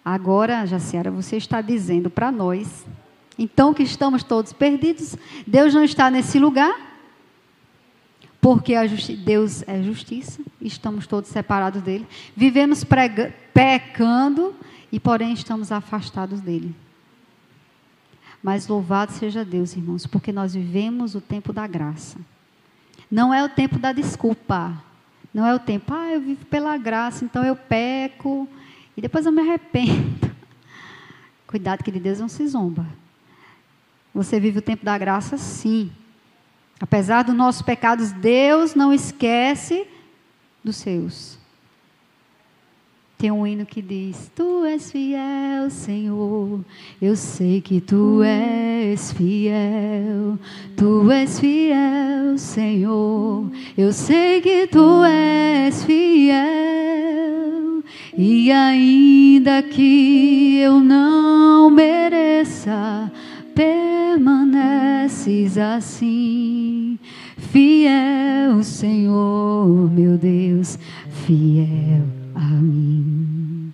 Agora, 0.04 0.64
Jaciara, 0.64 1.10
você 1.10 1.36
está 1.36 1.60
dizendo 1.60 2.08
para 2.08 2.30
nós, 2.30 2.86
então 3.36 3.74
que 3.74 3.82
estamos 3.82 4.22
todos 4.22 4.52
perdidos, 4.52 5.16
Deus 5.44 5.74
não 5.74 5.82
está 5.82 6.08
nesse 6.08 6.38
lugar, 6.38 6.72
porque 8.44 8.74
Deus 9.24 9.66
é 9.66 9.82
justiça, 9.82 10.42
estamos 10.60 11.06
todos 11.06 11.30
separados 11.30 11.80
dele, 11.80 12.06
vivemos 12.36 12.84
pecando 13.54 14.54
e, 14.92 15.00
porém, 15.00 15.32
estamos 15.32 15.72
afastados 15.72 16.42
dele. 16.42 16.76
Mas 18.42 18.68
louvado 18.68 19.12
seja 19.12 19.46
Deus, 19.46 19.74
irmãos, 19.74 20.06
porque 20.06 20.30
nós 20.30 20.52
vivemos 20.52 21.14
o 21.14 21.22
tempo 21.22 21.54
da 21.54 21.66
graça. 21.66 22.18
Não 23.10 23.32
é 23.32 23.42
o 23.42 23.48
tempo 23.48 23.78
da 23.78 23.92
desculpa. 23.94 24.74
Não 25.32 25.46
é 25.46 25.54
o 25.54 25.58
tempo, 25.58 25.94
ah, 25.94 26.10
eu 26.12 26.20
vivo 26.20 26.44
pela 26.44 26.76
graça, 26.76 27.24
então 27.24 27.42
eu 27.42 27.56
peco 27.56 28.46
e 28.94 29.00
depois 29.00 29.24
eu 29.24 29.32
me 29.32 29.40
arrependo. 29.40 30.30
Cuidado 31.48 31.82
que 31.82 31.90
de 31.90 31.98
Deus 31.98 32.20
não 32.20 32.28
se 32.28 32.46
zomba. 32.46 32.86
Você 34.12 34.38
vive 34.38 34.58
o 34.58 34.62
tempo 34.62 34.84
da 34.84 34.98
graça, 34.98 35.38
sim. 35.38 35.90
Apesar 36.84 37.24
dos 37.24 37.34
nossos 37.34 37.62
pecados, 37.62 38.12
Deus 38.12 38.74
não 38.74 38.92
esquece 38.92 39.86
dos 40.62 40.76
seus. 40.76 41.38
Tem 43.16 43.30
um 43.30 43.46
hino 43.46 43.64
que 43.64 43.80
diz: 43.80 44.30
Tu 44.36 44.66
és 44.66 44.92
fiel, 44.92 45.70
Senhor. 45.70 46.60
Eu 47.00 47.16
sei 47.16 47.62
que 47.62 47.80
tu 47.80 48.22
és 48.22 49.12
fiel. 49.12 50.38
Tu 50.76 51.10
és 51.10 51.40
fiel, 51.40 52.36
Senhor. 52.36 53.50
Eu 53.78 53.90
sei 53.90 54.42
que 54.42 54.66
tu 54.66 55.02
és 55.04 55.82
fiel. 55.86 56.34
E 58.14 58.52
ainda 58.52 59.62
que 59.62 60.58
eu 60.58 60.80
não 60.80 61.70
mereça, 61.70 63.10
permaneces 63.54 65.56
assim. 65.56 66.63
Fiel, 67.54 68.64
Senhor, 68.64 69.88
meu 69.88 70.18
Deus, 70.18 70.76
fiel 71.24 72.02
a 72.34 72.40
mim. 72.40 73.72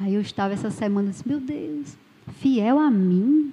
Aí 0.00 0.12
eu 0.12 0.20
estava 0.20 0.54
essa 0.54 0.72
semana 0.72 1.06
e 1.06 1.10
disse, 1.12 1.28
meu 1.28 1.38
Deus, 1.38 1.96
fiel 2.40 2.80
a 2.80 2.90
mim? 2.90 3.52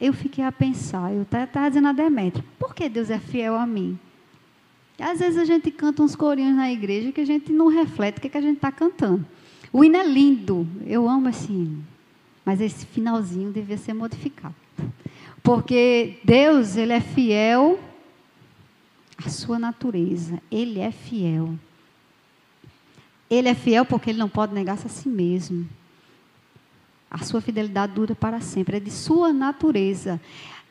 Eu 0.00 0.12
fiquei 0.12 0.42
a 0.42 0.50
pensar, 0.50 1.12
eu 1.12 1.22
estava 1.22 1.68
dizendo 1.68 1.86
a 1.86 1.92
Demetria, 1.92 2.44
por 2.58 2.74
que 2.74 2.88
Deus 2.88 3.08
é 3.08 3.20
fiel 3.20 3.54
a 3.54 3.64
mim? 3.64 3.96
Às 4.98 5.20
vezes 5.20 5.38
a 5.38 5.44
gente 5.44 5.70
canta 5.70 6.02
uns 6.02 6.16
corinhos 6.16 6.56
na 6.56 6.72
igreja 6.72 7.12
que 7.12 7.20
a 7.20 7.24
gente 7.24 7.52
não 7.52 7.68
reflete 7.68 8.18
o 8.18 8.20
que, 8.20 8.28
que 8.28 8.38
a 8.38 8.42
gente 8.42 8.56
está 8.56 8.72
cantando. 8.72 9.24
O 9.72 9.84
hino 9.84 9.96
é 9.96 10.04
lindo, 10.04 10.66
eu 10.84 11.08
amo 11.08 11.30
hino. 11.30 11.84
Mas 12.44 12.60
esse 12.60 12.84
finalzinho 12.84 13.52
devia 13.52 13.78
ser 13.78 13.94
modificado. 13.94 14.65
Porque 15.46 16.18
Deus, 16.24 16.76
Ele 16.76 16.92
é 16.92 16.98
fiel 16.98 17.78
à 19.16 19.28
sua 19.28 19.60
natureza. 19.60 20.42
Ele 20.50 20.80
é 20.80 20.90
fiel. 20.90 21.54
Ele 23.30 23.48
é 23.48 23.54
fiel 23.54 23.84
porque 23.84 24.10
ele 24.10 24.18
não 24.18 24.28
pode 24.28 24.52
negar-se 24.52 24.86
a 24.86 24.90
si 24.90 25.08
mesmo. 25.08 25.68
A 27.08 27.18
sua 27.18 27.40
fidelidade 27.40 27.92
dura 27.92 28.12
para 28.12 28.40
sempre, 28.40 28.78
é 28.78 28.80
de 28.80 28.90
sua 28.90 29.32
natureza. 29.32 30.20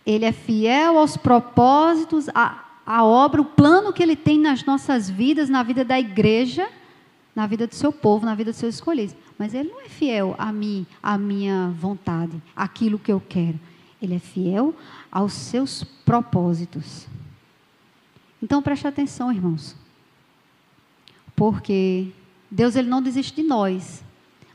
Ele 0.06 0.26
é 0.26 0.34
fiel 0.34 0.98
aos 0.98 1.16
propósitos, 1.16 2.28
à, 2.36 2.66
à 2.86 3.02
obra, 3.06 3.42
o 3.42 3.46
plano 3.46 3.94
que 3.94 4.04
ele 4.04 4.18
tem 4.18 4.38
nas 4.38 4.66
nossas 4.66 5.10
vidas, 5.10 5.48
na 5.48 5.64
vida 5.64 5.86
da 5.86 5.98
igreja, 5.98 6.68
na 7.34 7.48
vida 7.48 7.66
do 7.66 7.76
seu 7.76 7.94
povo, 7.94 8.26
na 8.26 8.36
vida 8.36 8.52
dos 8.52 8.60
seus 8.60 8.76
escolhidos. 8.76 9.16
Mas 9.40 9.54
ele 9.54 9.70
não 9.70 9.80
é 9.80 9.88
fiel 9.88 10.36
a 10.38 10.52
mim, 10.52 10.86
à 11.02 11.18
minha 11.18 11.74
vontade, 11.80 12.42
aquilo 12.54 13.00
que 13.00 13.14
eu 13.14 13.22
quero. 13.22 13.58
Ele 14.02 14.16
é 14.16 14.20
fiel 14.20 14.74
aos 15.12 15.34
seus 15.34 15.84
propósitos. 15.84 17.08
Então 18.42 18.62
preste 18.62 18.88
atenção, 18.88 19.32
irmãos. 19.32 19.76
Porque 21.36 22.12
Deus 22.50 22.76
ele 22.76 22.90
não 22.90 23.02
desiste 23.02 23.42
de 23.42 23.48
nós. 23.48 24.04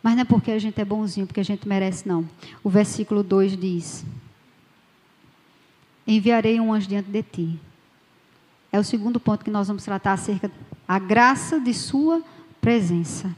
Mas 0.02 0.14
não 0.14 0.22
é 0.22 0.24
porque 0.24 0.50
a 0.50 0.58
gente 0.58 0.80
é 0.80 0.84
bonzinho, 0.84 1.26
porque 1.26 1.40
a 1.40 1.44
gente 1.44 1.68
merece, 1.68 2.08
não. 2.08 2.28
O 2.64 2.70
versículo 2.70 3.22
2 3.22 3.56
diz: 3.56 4.04
Enviarei 6.06 6.58
um 6.58 6.72
anjo 6.72 6.88
diante 6.88 7.10
de 7.10 7.22
ti. 7.22 7.60
É 8.72 8.78
o 8.78 8.84
segundo 8.84 9.20
ponto 9.20 9.44
que 9.44 9.50
nós 9.50 9.68
vamos 9.68 9.84
tratar 9.84 10.12
acerca 10.12 10.50
da 10.88 10.98
graça 10.98 11.60
de 11.60 11.74
sua 11.74 12.22
presença. 12.60 13.34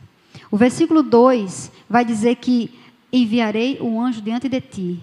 O 0.51 0.57
versículo 0.57 1.03
2 1.03 1.73
vai 1.89 2.05
dizer 2.05 2.37
que 2.37 2.79
enviarei 3.13 3.81
um 3.81 4.01
anjo 4.01 4.21
diante 4.21 4.49
de 4.49 4.61
ti. 4.61 5.01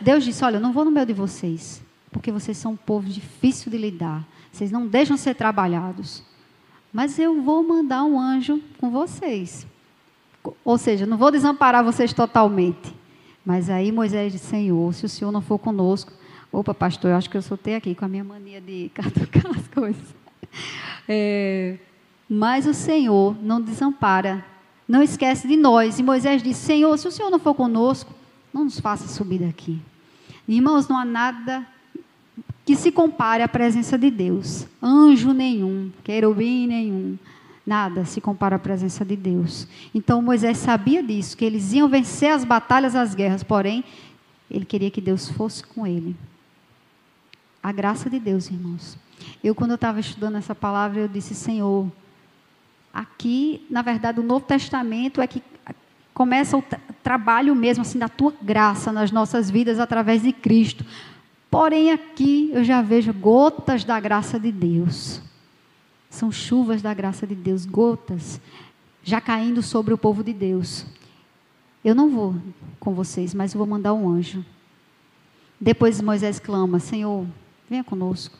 Deus 0.00 0.24
disse: 0.24 0.44
Olha, 0.44 0.56
eu 0.56 0.60
não 0.60 0.72
vou 0.72 0.84
no 0.84 0.90
meio 0.90 1.06
de 1.06 1.12
vocês, 1.12 1.82
porque 2.10 2.32
vocês 2.32 2.56
são 2.56 2.72
um 2.72 2.76
povo 2.76 3.08
difícil 3.08 3.70
de 3.70 3.78
lidar. 3.78 4.26
Vocês 4.52 4.70
não 4.70 4.86
deixam 4.86 5.16
ser 5.16 5.34
trabalhados 5.34 6.24
mas 6.92 7.18
eu 7.18 7.40
vou 7.40 7.62
mandar 7.62 8.04
um 8.04 8.18
anjo 8.18 8.60
com 8.78 8.90
vocês. 8.90 9.66
Ou 10.64 10.76
seja, 10.76 11.06
não 11.06 11.16
vou 11.16 11.30
desamparar 11.30 11.84
vocês 11.84 12.12
totalmente. 12.12 12.94
Mas 13.44 13.70
aí 13.70 13.92
Moisés 13.92 14.32
disse: 14.32 14.46
Senhor, 14.46 14.92
se 14.92 15.06
o 15.06 15.08
Senhor 15.08 15.30
não 15.30 15.40
for 15.40 15.58
conosco. 15.58 16.12
Opa, 16.52 16.74
pastor, 16.74 17.12
eu 17.12 17.16
acho 17.16 17.30
que 17.30 17.36
eu 17.36 17.42
soltei 17.42 17.76
aqui 17.76 17.94
com 17.94 18.04
a 18.04 18.08
minha 18.08 18.24
mania 18.24 18.60
de 18.60 18.90
catucar 18.94 19.46
as 19.56 19.68
coisas. 19.68 20.14
É, 21.08 21.78
mas 22.28 22.66
o 22.66 22.74
Senhor 22.74 23.36
não 23.40 23.60
desampara, 23.60 24.44
não 24.88 25.00
esquece 25.00 25.46
de 25.46 25.56
nós. 25.56 25.98
E 26.00 26.02
Moisés 26.02 26.42
disse: 26.42 26.66
Senhor, 26.66 26.96
se 26.98 27.06
o 27.06 27.12
Senhor 27.12 27.30
não 27.30 27.38
for 27.38 27.54
conosco, 27.54 28.12
não 28.52 28.64
nos 28.64 28.80
faça 28.80 29.06
subir 29.06 29.38
daqui. 29.38 29.80
Irmãos, 30.50 30.88
não 30.88 30.98
há 30.98 31.04
nada 31.04 31.64
que 32.66 32.74
se 32.74 32.90
compare 32.90 33.40
à 33.40 33.46
presença 33.46 33.96
de 33.96 34.10
Deus. 34.10 34.66
Anjo 34.82 35.32
nenhum, 35.32 35.92
querubim 36.02 36.66
nenhum, 36.66 37.16
nada 37.64 38.04
se 38.04 38.20
compara 38.20 38.56
à 38.56 38.58
presença 38.58 39.04
de 39.04 39.14
Deus. 39.14 39.68
Então 39.94 40.20
Moisés 40.20 40.58
sabia 40.58 41.04
disso, 41.04 41.36
que 41.36 41.44
eles 41.44 41.72
iam 41.72 41.88
vencer 41.88 42.32
as 42.32 42.44
batalhas, 42.44 42.96
as 42.96 43.14
guerras, 43.14 43.44
porém, 43.44 43.84
ele 44.50 44.64
queria 44.64 44.90
que 44.90 45.00
Deus 45.00 45.28
fosse 45.28 45.62
com 45.62 45.86
ele. 45.86 46.16
A 47.62 47.70
graça 47.70 48.10
de 48.10 48.18
Deus, 48.18 48.50
irmãos. 48.50 48.98
Eu, 49.44 49.54
quando 49.54 49.70
eu 49.70 49.76
estava 49.76 50.00
estudando 50.00 50.36
essa 50.36 50.54
palavra, 50.54 51.02
eu 51.02 51.08
disse, 51.08 51.32
Senhor, 51.32 51.86
aqui, 52.92 53.64
na 53.70 53.82
verdade, 53.82 54.18
o 54.18 54.24
Novo 54.24 54.44
Testamento 54.44 55.20
é 55.20 55.28
que 55.28 55.40
começa 56.12 56.60
trabalho 57.02 57.54
mesmo, 57.54 57.82
assim, 57.82 57.98
da 57.98 58.08
tua 58.08 58.32
graça 58.42 58.92
nas 58.92 59.10
nossas 59.10 59.50
vidas 59.50 59.78
através 59.78 60.22
de 60.22 60.32
Cristo 60.32 60.84
Porém, 61.50 61.90
aqui 61.90 62.50
eu 62.52 62.62
já 62.62 62.80
vejo 62.80 63.12
gotas 63.12 63.82
da 63.82 63.98
graça 63.98 64.38
de 64.38 64.52
Deus. 64.52 65.20
São 66.08 66.30
chuvas 66.30 66.80
da 66.80 66.94
graça 66.94 67.26
de 67.26 67.34
Deus, 67.34 67.66
gotas 67.66 68.40
já 69.02 69.20
caindo 69.20 69.62
sobre 69.62 69.92
o 69.92 69.98
povo 69.98 70.22
de 70.22 70.32
Deus. 70.32 70.86
Eu 71.84 71.94
não 71.94 72.08
vou 72.08 72.36
com 72.78 72.94
vocês, 72.94 73.34
mas 73.34 73.52
eu 73.52 73.58
vou 73.58 73.66
mandar 73.66 73.94
um 73.94 74.08
anjo. 74.08 74.44
Depois 75.60 76.00
Moisés 76.00 76.38
clama: 76.38 76.78
Senhor, 76.78 77.26
venha 77.68 77.82
conosco. 77.82 78.38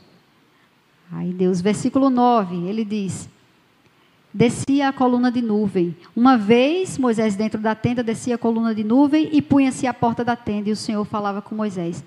Aí 1.11 1.33
Deus, 1.33 1.61
versículo 1.61 2.11
9, 2.11 2.69
ele 2.69 2.85
diz: 2.85 3.29
Descia 4.33 4.89
a 4.89 4.93
coluna 4.93 5.31
de 5.31 5.43
nuvem. 5.43 5.97
Uma 6.15 6.39
vez 6.39 6.97
Moisés 6.97 7.35
dentro 7.35 7.61
da 7.61 7.75
tenda 7.75 8.03
descia 8.03 8.37
a 8.37 8.39
coluna 8.39 8.75
de 8.75 8.85
nuvem 8.85 9.29
e 9.33 9.43
punha-se 9.43 9.87
à 9.87 9.95
porta 9.95 10.25
da 10.25 10.37
tenda 10.37 10.69
e 10.69 10.73
o 10.73 10.77
Senhor 10.77 11.05
falava 11.05 11.43
com 11.43 11.55
Moisés. 11.55 12.05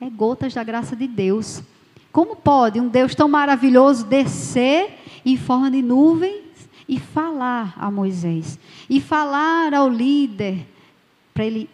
É 0.00 0.08
gotas 0.08 0.54
da 0.54 0.64
graça 0.64 0.96
de 0.96 1.06
Deus. 1.06 1.62
Como 2.10 2.36
pode 2.36 2.80
um 2.80 2.88
Deus 2.88 3.14
tão 3.14 3.28
maravilhoso 3.28 4.06
descer 4.06 4.98
em 5.24 5.36
forma 5.36 5.70
de 5.70 5.82
nuvem 5.82 6.42
e 6.88 6.98
falar 6.98 7.74
a 7.76 7.90
Moisés? 7.90 8.58
E 8.88 9.00
falar 9.00 9.74
ao 9.74 9.88
líder 9.88 10.66
para 11.34 11.44
ele 11.44 11.68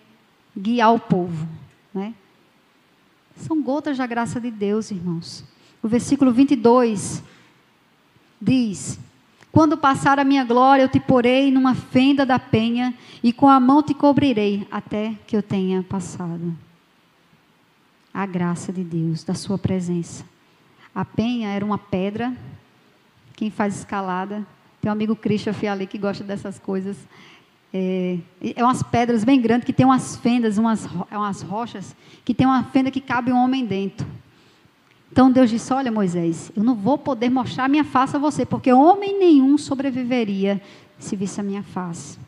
guiar 0.57 0.93
o 0.93 0.99
povo, 0.99 1.47
né? 1.95 2.15
São 3.37 3.63
gotas 3.63 3.97
da 3.97 4.07
graça 4.07 4.41
de 4.41 4.51
Deus, 4.51 4.91
irmãos. 4.91 5.45
O 5.81 5.87
versículo 5.87 6.33
22 6.33 7.23
diz: 8.41 8.99
Quando 9.51 9.77
passar 9.77 10.19
a 10.19 10.25
minha 10.25 10.45
glória, 10.45 10.83
eu 10.83 10.89
te 10.89 11.01
porei 11.01 11.51
numa 11.51 11.75
fenda 11.75 12.25
da 12.25 12.39
penha 12.39 12.95
e 13.23 13.33
com 13.33 13.49
a 13.49 13.59
mão 13.59 13.83
te 13.83 13.95
cobrirei 13.95 14.67
até 14.71 15.15
que 15.27 15.37
eu 15.37 15.43
tenha 15.43 15.83
passado 15.83 16.55
a 18.13 18.27
graça 18.27 18.73
de 18.73 18.83
Deus, 18.83 19.23
da 19.23 19.35
sua 19.35 19.59
presença. 19.59 20.25
A 20.95 21.05
penha 21.05 21.51
era 21.51 21.65
uma 21.65 21.79
pedra. 21.79 22.35
Quem 23.37 23.51
faz 23.51 23.79
escalada, 23.79 24.45
tem 24.81 24.89
um 24.89 24.93
amigo 24.93 25.15
Christopher 25.15 25.71
ali 25.71 25.87
que 25.87 25.97
gosta 25.99 26.25
dessas 26.25 26.59
coisas. 26.59 26.97
É, 27.73 28.19
é 28.57 28.65
umas 28.65 28.83
pedras 28.83 29.23
bem 29.23 29.41
grandes 29.41 29.65
que 29.65 29.73
tem 29.73 29.87
umas 29.87 30.17
fendas, 30.17 30.59
umas, 30.59 30.89
é 31.11 31.17
umas 31.17 31.43
rochas, 31.43 31.95
que 32.25 32.35
tem 32.35 32.47
uma 32.47 32.65
fenda 32.65 32.91
que 32.91 33.01
cabe 33.01 33.31
um 33.31 33.37
homem 33.37 33.65
dentro. 33.65 34.07
Então 35.11 35.31
Deus 35.31 35.51
disse: 35.51 35.73
Olha, 35.73 35.91
Moisés, 35.91 36.53
eu 36.57 36.63
não 36.63 36.75
vou 36.75 36.99
poder 36.99 37.31
mostrar 37.31 37.69
minha 37.69 37.85
face 37.85 38.17
a 38.17 38.19
você, 38.19 38.45
porque 38.45 38.73
homem 38.73 39.19
nenhum 39.19 39.57
sobreviveria 39.57 40.61
se 40.99 41.17
visse 41.17 41.41
a 41.41 41.45
minha 41.45 41.63
face. 41.63 42.19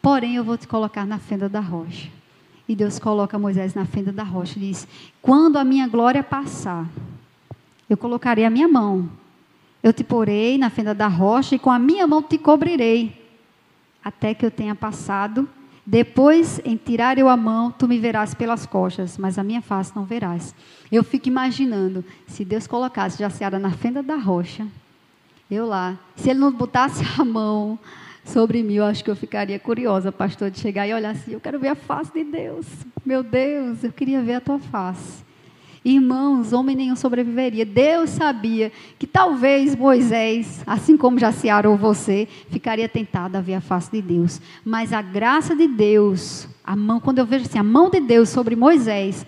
Porém, 0.00 0.36
eu 0.36 0.44
vou 0.44 0.56
te 0.56 0.68
colocar 0.68 1.06
na 1.06 1.18
fenda 1.18 1.48
da 1.48 1.60
rocha. 1.60 2.08
E 2.68 2.74
Deus 2.74 2.98
coloca 2.98 3.38
Moisés 3.38 3.74
na 3.74 3.84
fenda 3.84 4.12
da 4.12 4.22
rocha 4.22 4.58
e 4.58 4.62
diz: 4.62 4.88
Quando 5.20 5.56
a 5.56 5.64
minha 5.64 5.86
glória 5.86 6.22
passar, 6.22 6.86
eu 7.88 7.96
colocarei 7.96 8.44
a 8.44 8.50
minha 8.50 8.68
mão. 8.68 9.08
Eu 9.82 9.92
te 9.92 10.02
porei 10.02 10.56
na 10.56 10.70
fenda 10.70 10.94
da 10.94 11.06
rocha 11.06 11.54
e 11.54 11.58
com 11.58 11.70
a 11.70 11.78
minha 11.78 12.06
mão 12.06 12.22
te 12.22 12.38
cobrirei, 12.38 13.22
até 14.02 14.32
que 14.32 14.46
eu 14.46 14.50
tenha 14.50 14.74
passado. 14.74 15.46
Depois, 15.86 16.60
em 16.64 16.76
tirar 16.76 17.18
eu 17.18 17.28
a 17.28 17.36
mão, 17.36 17.70
tu 17.70 17.86
me 17.86 17.98
verás 17.98 18.32
pelas 18.32 18.64
costas, 18.64 19.18
mas 19.18 19.38
a 19.38 19.44
minha 19.44 19.60
face 19.60 19.92
não 19.94 20.04
verás. 20.04 20.54
Eu 20.90 21.04
fico 21.04 21.28
imaginando, 21.28 22.02
se 22.26 22.44
Deus 22.44 22.66
colocasse 22.66 23.18
Jaciara 23.18 23.58
na 23.58 23.70
fenda 23.70 24.02
da 24.02 24.16
rocha, 24.16 24.66
eu 25.50 25.66
lá, 25.66 25.98
se 26.16 26.30
ele 26.30 26.38
não 26.38 26.50
botasse 26.50 27.02
a 27.20 27.24
mão 27.24 27.78
sobre 28.24 28.62
mim, 28.62 28.74
eu 28.74 28.84
acho 28.84 29.04
que 29.04 29.10
eu 29.10 29.16
ficaria 29.16 29.58
curiosa, 29.58 30.10
pastor, 30.10 30.50
de 30.50 30.58
chegar 30.58 30.86
e 30.88 30.94
olhar 30.94 31.10
assim: 31.10 31.32
eu 31.32 31.40
quero 31.40 31.58
ver 31.60 31.68
a 31.68 31.74
face 31.74 32.12
de 32.12 32.24
Deus. 32.24 32.66
Meu 33.04 33.22
Deus, 33.22 33.84
eu 33.84 33.92
queria 33.92 34.22
ver 34.22 34.34
a 34.34 34.40
tua 34.40 34.58
face. 34.58 35.22
Irmãos, 35.84 36.52
homem 36.52 36.74
nenhum 36.74 36.96
sobreviveria. 36.96 37.66
Deus 37.66 38.10
sabia 38.10 38.72
que 38.98 39.06
talvez 39.06 39.76
Moisés, 39.76 40.62
assim 40.66 40.96
como 40.96 41.18
Jaciara 41.18 41.68
ou 41.68 41.76
você, 41.76 42.26
ficaria 42.48 42.88
tentado 42.88 43.36
a 43.36 43.40
ver 43.40 43.54
a 43.54 43.60
face 43.60 43.90
de 43.90 44.00
Deus. 44.00 44.40
Mas 44.64 44.92
a 44.92 45.02
graça 45.02 45.54
de 45.54 45.68
Deus, 45.68 46.48
a 46.64 46.74
mão, 46.74 47.00
quando 47.00 47.18
eu 47.18 47.26
vejo 47.26 47.44
assim, 47.44 47.58
a 47.58 47.62
mão 47.62 47.90
de 47.90 48.00
Deus 48.00 48.30
sobre 48.30 48.56
Moisés, 48.56 49.26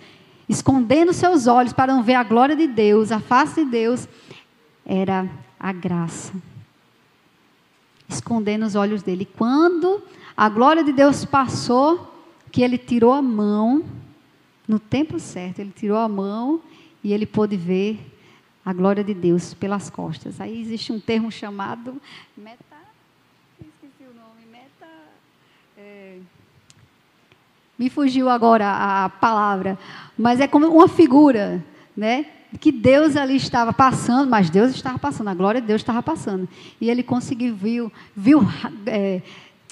escondendo 0.49 1.13
seus 1.13 1.45
olhos 1.45 1.73
para 1.73 1.93
não 1.93 2.01
ver 2.01 2.15
a 2.15 2.23
glória 2.23 2.55
de 2.55 2.65
Deus, 2.65 3.11
a 3.11 3.19
face 3.19 3.63
de 3.63 3.69
Deus, 3.69 4.07
era 4.85 5.29
a 5.59 5.71
graça 5.71 6.33
escondendo 8.09 8.65
os 8.65 8.75
olhos 8.75 9.03
dele. 9.03 9.27
Quando 9.37 10.01
a 10.35 10.47
glória 10.49 10.83
de 10.83 10.91
Deus 10.91 11.25
passou, 11.25 12.13
que 12.51 12.61
ele 12.61 12.77
tirou 12.77 13.11
a 13.11 13.21
mão, 13.21 13.83
no 14.67 14.79
tempo 14.79 15.19
certo, 15.19 15.59
ele 15.59 15.71
tirou 15.75 15.97
a 15.97 16.09
mão 16.09 16.61
e 17.03 17.13
ele 17.13 17.25
pôde 17.25 17.55
ver 17.55 17.99
a 18.65 18.73
glória 18.73 19.03
de 19.03 19.13
Deus 19.13 19.53
pelas 19.53 19.89
costas. 19.89 20.41
Aí 20.41 20.59
existe 20.59 20.91
um 20.91 20.99
termo 20.99 21.31
chamado 21.31 22.01
meta. 22.35 22.57
Esqueci 23.59 24.03
o 24.03 24.13
nome, 24.13 24.45
meta. 24.51 24.87
É, 25.77 26.17
me 27.79 27.89
fugiu 27.89 28.29
agora 28.29 29.05
a 29.05 29.09
palavra, 29.09 29.79
mas 30.17 30.39
é 30.41 30.47
como 30.47 30.67
uma 30.67 30.87
figura, 30.87 31.63
né? 31.95 32.25
que 32.59 32.71
Deus 32.71 33.15
ali 33.15 33.35
estava 33.35 33.73
passando, 33.73 34.29
mas 34.29 34.49
Deus 34.49 34.71
estava 34.71 34.97
passando, 34.97 35.27
a 35.27 35.33
glória 35.33 35.61
de 35.61 35.67
Deus 35.67 35.81
estava 35.81 36.01
passando. 36.01 36.47
E 36.79 36.89
ele 36.89 37.03
conseguiu, 37.03 37.55
viu, 37.55 37.91
viu 38.15 38.41
é, 38.85 39.21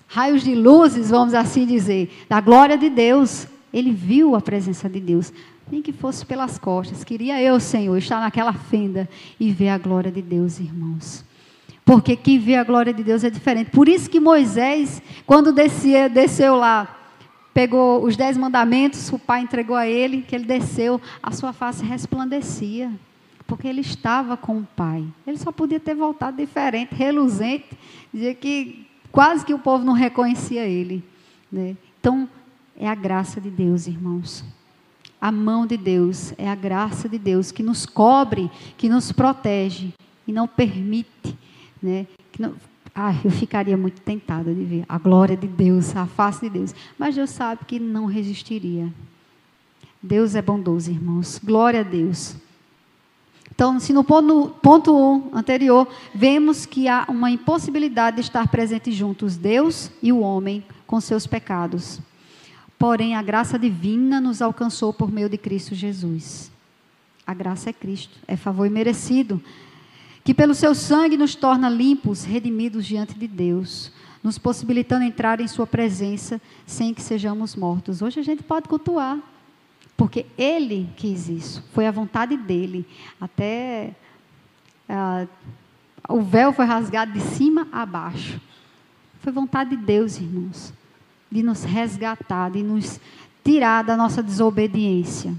raios 0.07 0.43
de 0.43 0.53
luzes, 0.53 1.09
vamos 1.09 1.33
assim 1.33 1.65
dizer, 1.65 2.25
da 2.29 2.39
glória 2.41 2.77
de 2.77 2.89
Deus. 2.89 3.47
Ele 3.75 3.91
viu 3.91 4.35
a 4.35 4.41
presença 4.41 4.89
de 4.89 5.01
Deus. 5.01 5.33
Nem 5.69 5.81
que 5.81 5.91
fosse 5.91 6.25
pelas 6.25 6.57
costas. 6.57 7.03
Queria 7.03 7.41
eu, 7.41 7.59
Senhor, 7.59 7.97
estar 7.97 8.21
naquela 8.21 8.53
fenda 8.53 9.09
e 9.37 9.51
ver 9.51 9.69
a 9.69 9.77
glória 9.77 10.11
de 10.11 10.21
Deus, 10.21 10.59
irmãos. 10.59 11.25
Porque 11.83 12.15
quem 12.15 12.39
vê 12.39 12.55
a 12.55 12.63
glória 12.63 12.93
de 12.93 13.03
Deus 13.03 13.23
é 13.23 13.29
diferente. 13.29 13.71
Por 13.71 13.89
isso 13.89 14.09
que 14.09 14.19
Moisés, 14.19 15.01
quando 15.25 15.51
descia, 15.51 16.07
desceu 16.07 16.55
lá 16.55 16.95
pegou 17.55 18.03
os 18.03 18.17
dez 18.17 18.35
mandamentos, 18.35 19.09
o 19.13 19.17
pai 19.17 19.39
entregou 19.39 19.77
a 19.77 19.87
ele, 19.87 20.23
que 20.23 20.35
ele 20.35 20.43
desceu, 20.43 20.99
a 21.23 21.31
sua 21.31 21.53
face 21.53 21.85
resplandecia, 21.85 22.91
porque 23.47 23.65
ele 23.65 23.79
estava 23.79 24.35
com 24.35 24.57
o 24.57 24.67
pai. 24.75 25.05
Ele 25.25 25.37
só 25.37 25.53
podia 25.53 25.79
ter 25.79 25.95
voltado 25.95 26.35
diferente, 26.35 26.93
reluzente, 26.93 27.69
dizer 28.13 28.35
que 28.35 28.85
quase 29.09 29.45
que 29.45 29.53
o 29.53 29.59
povo 29.59 29.85
não 29.85 29.93
reconhecia 29.93 30.67
ele. 30.67 31.01
Né? 31.49 31.77
Então, 31.97 32.27
é 32.77 32.87
a 32.87 32.95
graça 32.95 33.39
de 33.39 33.49
Deus, 33.49 33.87
irmãos. 33.87 34.43
A 35.19 35.31
mão 35.31 35.65
de 35.65 35.77
Deus, 35.77 36.33
é 36.37 36.49
a 36.49 36.55
graça 36.55 37.09
de 37.09 37.17
Deus 37.17 37.51
que 37.51 37.63
nos 37.63 37.85
cobre, 37.85 38.51
que 38.77 38.89
nos 38.89 39.11
protege 39.11 39.93
e 40.27 40.31
não 40.31 40.47
permite 40.47 41.37
né, 41.81 42.07
não, 42.39 42.53
ah, 42.93 43.13
eu 43.23 43.31
ficaria 43.31 43.75
muito 43.75 44.01
tentada 44.01 44.53
de 44.53 44.63
ver 44.63 44.85
a 44.87 44.97
glória 44.97 45.35
de 45.35 45.47
Deus, 45.47 45.95
a 45.95 46.05
face 46.05 46.41
de 46.41 46.49
Deus. 46.49 46.73
Mas 46.97 47.15
Deus 47.15 47.29
sabe 47.29 47.65
que 47.65 47.79
não 47.79 48.05
resistiria. 48.05 48.91
Deus 50.01 50.33
é 50.33 50.41
bondoso, 50.41 50.91
irmãos. 50.91 51.39
Glória 51.43 51.81
a 51.81 51.83
Deus. 51.83 52.35
Então, 53.53 53.79
se 53.79 53.93
no 53.93 54.03
ponto, 54.03 54.55
ponto 54.61 54.95
um 54.95 55.29
anterior, 55.35 55.87
vemos 56.13 56.65
que 56.65 56.87
há 56.87 57.05
uma 57.09 57.29
impossibilidade 57.29 58.15
de 58.15 58.21
estar 58.21 58.47
presentes 58.47 58.95
juntos, 58.95 59.37
Deus 59.37 59.91
e 60.01 60.11
o 60.11 60.19
homem, 60.19 60.63
com 60.87 60.99
seus 60.99 61.27
pecados. 61.27 61.99
Porém, 62.77 63.15
a 63.15 63.21
graça 63.21 63.57
divina 63.57 64.19
nos 64.19 64.41
alcançou 64.41 64.93
por 64.93 65.11
meio 65.11 65.29
de 65.29 65.37
Cristo 65.37 65.73
Jesus. 65.73 66.51
A 67.25 67.33
graça 67.33 67.69
é 67.69 67.73
Cristo, 67.73 68.17
é 68.27 68.35
favor 68.35 68.65
imerecido 68.65 69.41
que 70.25 70.33
pelo 70.33 70.55
seu 70.55 70.73
sangue 70.73 71.15
nos 71.15 71.35
torna 71.35 71.69
limpos, 71.69 72.23
redimidos 72.23 72.83
diante 72.83 73.13
de 73.13 73.27
Deus, 73.27 73.91
nos 74.23 74.39
possibilitando 74.39 75.05
entrar 75.05 75.39
em 75.39 75.47
Sua 75.47 75.67
presença 75.67 76.41
sem 76.65 76.95
que 76.95 77.01
sejamos 77.01 77.55
mortos. 77.55 78.01
Hoje 78.01 78.19
a 78.19 78.23
gente 78.23 78.41
pode 78.41 78.67
cultuar, 78.67 79.19
porque 79.95 80.25
Ele 80.35 80.89
quis 80.97 81.29
isso, 81.29 81.63
foi 81.73 81.85
a 81.85 81.91
vontade 81.91 82.35
dele. 82.35 82.87
Até 83.21 83.93
ah, 84.89 85.27
o 86.09 86.21
véu 86.21 86.51
foi 86.51 86.65
rasgado 86.65 87.11
de 87.11 87.21
cima 87.21 87.67
a 87.71 87.85
baixo. 87.85 88.41
Foi 89.19 89.31
vontade 89.31 89.71
de 89.71 89.77
Deus, 89.77 90.17
irmãos, 90.17 90.73
de 91.31 91.43
nos 91.43 91.63
resgatar, 91.63 92.51
de 92.51 92.63
nos 92.63 92.99
tirar 93.43 93.83
da 93.83 93.95
nossa 93.95 94.23
desobediência. 94.23 95.33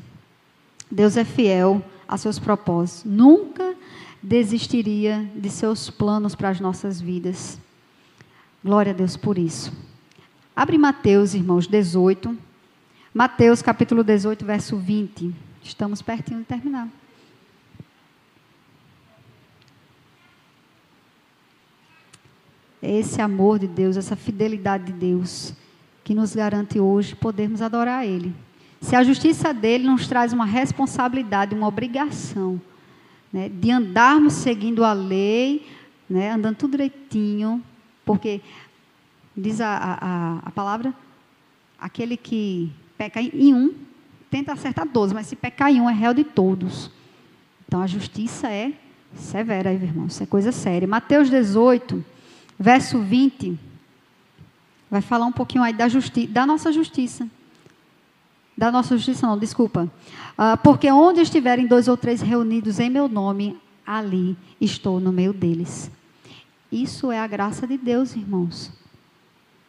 Deus 0.91 1.17
é 1.17 1.25
fiel 1.25 1.83
a 2.07 2.17
seus 2.17 2.39
propósitos. 2.39 3.05
Nunca 3.05 3.75
desistiria 4.23 5.29
de 5.35 5.51
seus 5.51 5.91
planos 5.91 6.35
para 6.35 6.51
as 6.51 6.61
nossas 6.61 7.01
vidas. 7.01 7.59
Glória 8.65 8.93
a 8.93 8.95
Deus 8.95 9.17
por 9.17 9.39
isso. 9.39 9.73
Abre 10.55 10.79
Mateus, 10.79 11.35
irmãos, 11.35 11.67
18. 11.67 12.37
Mateus 13.13 13.63
capítulo 13.63 14.03
18, 14.03 14.45
verso 14.45 14.77
20. 14.77 15.35
Estamos 15.63 16.03
pertinho 16.03 16.41
de 16.41 16.47
terminar. 16.47 16.89
Esse 22.83 23.21
amor 23.21 23.59
de 23.59 23.67
Deus, 23.67 23.97
essa 23.97 24.15
fidelidade 24.15 24.85
de 24.85 24.93
Deus, 24.93 25.55
que 26.07 26.15
nos 26.15 26.37
garante 26.37 26.79
hoje 26.79 27.17
podermos 27.17 27.61
adorar 27.61 28.07
Ele. 28.07 28.33
Se 28.81 28.95
a 28.95 29.03
justiça 29.03 29.53
dele 29.53 29.89
nos 29.89 30.07
traz 30.07 30.33
uma 30.33 30.45
responsabilidade, 30.45 31.53
uma 31.53 31.67
obrigação, 31.67 32.61
né, 33.33 33.49
de 33.49 33.73
andarmos 33.73 34.35
seguindo 34.35 34.85
a 34.85 34.93
lei, 34.93 35.67
né, 36.09 36.31
andando 36.31 36.55
tudo 36.55 36.71
direitinho, 36.71 37.61
porque 38.05 38.41
diz 39.37 39.61
a, 39.61 39.99
a, 40.01 40.39
a 40.45 40.51
palavra, 40.53 40.95
aquele 41.77 42.17
que 42.17 42.71
peca 42.97 43.21
em 43.21 43.53
um, 43.53 43.75
tenta 44.31 44.53
acertar 44.53 44.87
todos, 44.87 45.13
mas 45.13 45.27
se 45.27 45.35
pecar 45.35 45.73
em 45.73 45.81
um 45.81 45.91
é 45.91 45.93
réu 45.93 46.15
de 46.15 46.23
todos. 46.23 46.89
Então 47.67 47.83
a 47.83 47.87
justiça 47.89 48.49
é 48.49 48.73
severa, 49.13 49.73
irmãos, 49.73 50.13
isso 50.13 50.23
é 50.23 50.27
coisa 50.27 50.53
séria. 50.53 50.87
Mateus 50.87 51.29
18, 51.29 52.05
verso 52.57 53.01
20, 53.01 53.59
vai 54.97 55.03
falar 55.03 55.27
um 55.27 55.33
pouquinho 55.33 55.63
aí 55.63 55.73
da, 55.73 55.89
justi 55.89 56.27
da 56.27 56.47
nossa 56.47 56.73
justiça. 56.73 57.29
Da 58.57 58.73
nossa 58.73 58.97
justiça, 58.97 59.27
não, 59.27 59.39
desculpa. 59.39 59.91
Uh, 60.39 60.57
porque 60.63 60.91
onde 60.91 61.21
estiverem 61.21 61.67
dois 61.67 61.89
ou 61.89 61.97
três 61.97 62.23
reunidos 62.23 62.81
em 62.81 62.89
meu 62.89 63.07
nome, 63.07 63.59
ali 63.87 64.37
estou 64.59 64.99
no 64.99 65.13
meio 65.13 65.35
deles. 65.35 65.91
Isso 66.73 67.13
é 67.13 67.21
a 67.21 67.27
graça 67.27 67.67
de 67.67 67.77
Deus, 67.77 68.17
irmãos. 68.17 68.73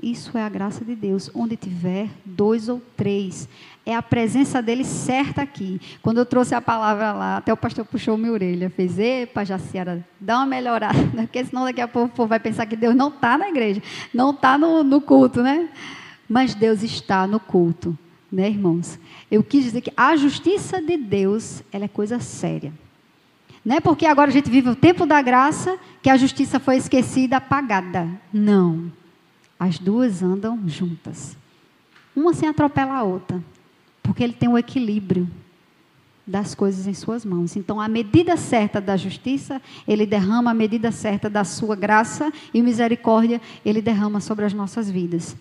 Isso 0.02 0.38
é 0.38 0.44
a 0.44 0.50
graça 0.50 0.86
de 0.86 0.96
Deus. 0.96 1.30
Onde 1.34 1.56
tiver 1.56 2.10
dois 2.24 2.70
ou 2.70 2.82
três, 2.96 3.50
é 3.84 3.96
a 3.96 4.02
presença 4.02 4.62
dele 4.62 4.84
certa 4.84 5.42
aqui. 5.42 5.82
Quando 6.04 6.20
eu 6.20 6.26
trouxe 6.26 6.54
a 6.54 6.62
palavra 6.62 7.14
lá, 7.14 7.38
até 7.38 7.52
o 7.52 7.58
pastor 7.58 7.84
puxou 7.84 8.16
minha 8.16 8.32
orelha, 8.32 8.70
fez: 8.70 9.00
Epa, 9.00 9.44
Jaciara, 9.44 10.06
dá 10.20 10.38
uma 10.38 10.46
melhorada, 10.46 11.00
porque 11.16 11.44
senão 11.46 11.64
daqui 11.64 11.82
a 11.82 11.88
pouco 11.88 12.14
o 12.14 12.16
povo 12.16 12.30
vai 12.30 12.40
pensar 12.40 12.68
que 12.68 12.76
Deus 12.76 12.96
não 12.96 13.10
está 13.10 13.38
na 13.38 13.50
igreja, 13.50 13.82
não 14.14 14.32
está 14.32 14.58
no, 14.58 14.84
no 14.84 15.02
culto, 15.02 15.42
né? 15.42 15.70
Mas 16.30 16.54
Deus 16.54 16.84
está 16.84 17.26
no 17.26 17.40
culto, 17.40 17.98
né, 18.32 18.50
irmãos? 18.50 19.00
Eu 19.32 19.44
quis 19.44 19.64
dizer 19.64 19.82
que 19.82 19.94
a 19.98 20.16
justiça 20.16 20.80
de 20.80 20.96
Deus, 20.96 21.64
ela 21.72 21.86
é 21.86 21.88
coisa 21.88 22.20
séria. 22.20 22.72
Não 23.66 23.76
é 23.76 23.80
porque 23.80 24.06
agora 24.06 24.30
a 24.30 24.34
gente 24.34 24.50
vive 24.50 24.70
o 24.70 24.76
tempo 24.76 25.06
da 25.06 25.22
graça 25.22 25.78
que 26.02 26.10
a 26.10 26.18
justiça 26.18 26.60
foi 26.60 26.78
esquecida, 26.78 27.38
apagada. 27.38 28.08
Não. 28.32 28.92
As 29.60 29.80
duas 29.80 30.22
andam 30.22 30.68
juntas. 30.68 31.38
Uma 32.16 32.34
sem 32.34 32.48
atropelar 32.48 32.98
a 32.98 33.04
outra. 33.04 33.44
Porque 34.04 34.24
ele 34.24 34.34
tem 34.34 34.50
o 34.50 34.58
equilíbrio 34.58 35.30
das 36.28 36.54
coisas 36.54 36.86
em 36.86 36.94
suas 36.94 37.24
mãos. 37.24 37.56
Então, 37.56 37.80
a 37.80 37.88
medida 37.88 38.36
certa 38.36 38.82
da 38.82 38.98
justiça, 38.98 39.62
ele 39.88 40.06
derrama 40.06 40.52
a 40.52 40.54
medida 40.54 40.92
certa 40.92 41.30
da 41.30 41.46
sua 41.46 41.76
graça 41.76 42.32
e 42.54 42.62
misericórdia, 42.62 43.42
ele 43.66 43.82
derrama 43.82 44.20
sobre 44.20 44.44
as 44.44 44.54
nossas 44.54 44.92
vidas. 44.92 45.38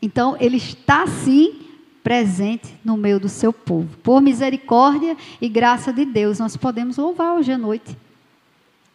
Então, 0.00 0.36
ele 0.40 0.56
está 0.56 1.06
sim 1.06 1.60
presente 2.02 2.74
no 2.84 2.96
meio 2.96 3.20
do 3.20 3.28
seu 3.28 3.52
povo. 3.52 3.96
Por 3.98 4.20
misericórdia 4.20 5.16
e 5.40 5.48
graça 5.48 5.92
de 5.92 6.04
Deus, 6.04 6.40
nós 6.40 6.56
podemos 6.56 6.96
louvar 6.96 7.36
hoje 7.36 7.52
à 7.52 7.58
noite. 7.58 7.96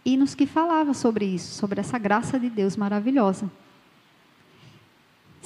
E 0.03 0.17
nos 0.17 0.35
que 0.35 0.45
falava 0.45 0.93
sobre 0.93 1.25
isso, 1.25 1.53
sobre 1.53 1.79
essa 1.79 1.97
graça 1.97 2.37
de 2.37 2.49
Deus 2.49 2.75
maravilhosa. 2.75 3.49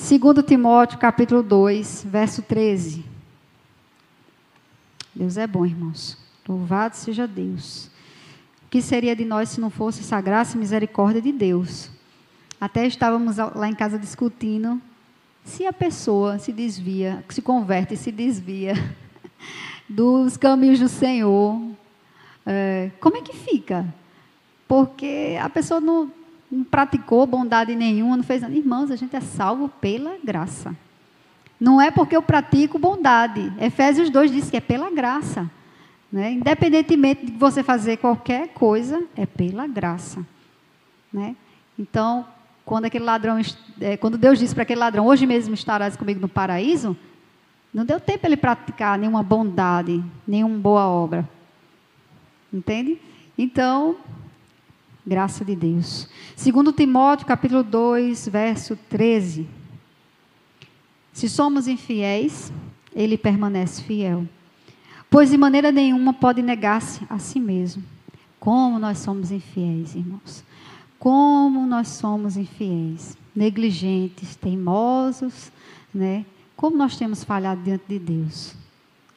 Segundo 0.01 0.41
Timóteo, 0.41 0.97
capítulo 0.97 1.43
2, 1.43 2.07
verso 2.09 2.41
13. 2.41 3.05
Deus 5.13 5.37
é 5.37 5.45
bom, 5.45 5.63
irmãos. 5.63 6.17
Louvado 6.49 6.95
seja 6.95 7.27
Deus. 7.27 7.85
O 8.65 8.69
que 8.71 8.81
seria 8.81 9.15
de 9.15 9.23
nós 9.23 9.49
se 9.49 9.61
não 9.61 9.69
fosse 9.69 9.99
essa 9.99 10.19
graça 10.19 10.57
e 10.57 10.59
misericórdia 10.59 11.21
de 11.21 11.31
Deus? 11.31 11.91
Até 12.59 12.87
estávamos 12.87 13.37
lá 13.37 13.69
em 13.69 13.75
casa 13.75 13.99
discutindo 13.99 14.81
se 15.45 15.67
a 15.67 15.71
pessoa 15.71 16.39
se 16.39 16.51
desvia, 16.51 17.23
se 17.29 17.41
converte 17.41 17.93
e 17.93 17.97
se 17.97 18.11
desvia 18.11 18.73
dos 19.87 20.35
caminhos 20.35 20.79
do 20.79 20.89
Senhor, 20.89 21.61
é, 22.43 22.89
como 22.99 23.17
é 23.17 23.21
que 23.21 23.37
fica? 23.37 23.85
Porque 24.67 25.37
a 25.39 25.47
pessoa 25.47 25.79
não, 25.79 26.11
não 26.51 26.63
praticou 26.63 27.25
bondade 27.25 27.73
nenhuma, 27.75 28.17
não 28.17 28.23
fez 28.23 28.41
nada. 28.41 28.53
Irmãos, 28.53 28.91
a 28.91 28.95
gente 28.95 29.15
é 29.15 29.21
salvo 29.21 29.69
pela 29.69 30.17
graça. 30.23 30.75
Não 31.59 31.79
é 31.79 31.89
porque 31.89 32.15
eu 32.15 32.21
pratico 32.21 32.77
bondade. 32.77 33.53
Efésios 33.59 34.09
2 34.09 34.31
diz 34.31 34.49
que 34.49 34.57
é 34.57 34.61
pela 34.61 34.91
graça. 34.91 35.49
Né? 36.11 36.33
Independentemente 36.33 37.25
de 37.25 37.31
você 37.31 37.63
fazer 37.63 37.97
qualquer 37.97 38.49
coisa, 38.49 39.01
é 39.15 39.25
pela 39.25 39.65
graça. 39.65 40.25
Né? 41.13 41.35
Então, 41.79 42.25
quando 42.65 42.85
aquele 42.85 43.05
ladrão, 43.05 43.39
é, 43.79 43.95
quando 43.95 44.17
Deus 44.17 44.37
disse 44.37 44.53
para 44.53 44.63
aquele 44.63 44.79
ladrão, 44.79 45.05
hoje 45.05 45.25
mesmo 45.25 45.53
estarás 45.53 45.95
comigo 45.95 46.19
no 46.19 46.27
paraíso, 46.27 46.97
não 47.73 47.85
deu 47.85 47.99
tempo 47.99 48.25
ele 48.25 48.35
praticar 48.35 48.97
nenhuma 48.97 49.23
bondade, 49.23 50.03
nenhuma 50.27 50.57
boa 50.57 50.87
obra. 50.87 51.27
Entende? 52.51 52.99
Então, 53.37 53.95
graça 55.05 55.43
de 55.43 55.55
Deus. 55.55 56.07
Segundo 56.35 56.71
Timóteo, 56.71 57.25
capítulo 57.25 57.63
2, 57.63 58.27
verso 58.27 58.75
13. 58.89 59.47
Se 61.13 61.27
somos 61.27 61.67
infiéis, 61.67 62.51
ele 62.95 63.17
permanece 63.17 63.83
fiel. 63.83 64.27
Pois 65.09 65.29
de 65.29 65.37
maneira 65.37 65.71
nenhuma 65.71 66.13
pode 66.13 66.41
negar-se 66.41 67.05
a 67.09 67.19
si 67.19 67.39
mesmo. 67.39 67.83
Como 68.39 68.79
nós 68.79 68.99
somos 68.99 69.31
infiéis, 69.31 69.95
irmãos. 69.95 70.43
Como 70.97 71.65
nós 71.65 71.89
somos 71.89 72.37
infiéis, 72.37 73.17
negligentes, 73.35 74.35
teimosos, 74.35 75.51
né? 75.93 76.25
Como 76.55 76.77
nós 76.77 76.95
temos 76.95 77.23
falhado 77.23 77.61
diante 77.63 77.85
de 77.87 77.99
Deus. 77.99 78.60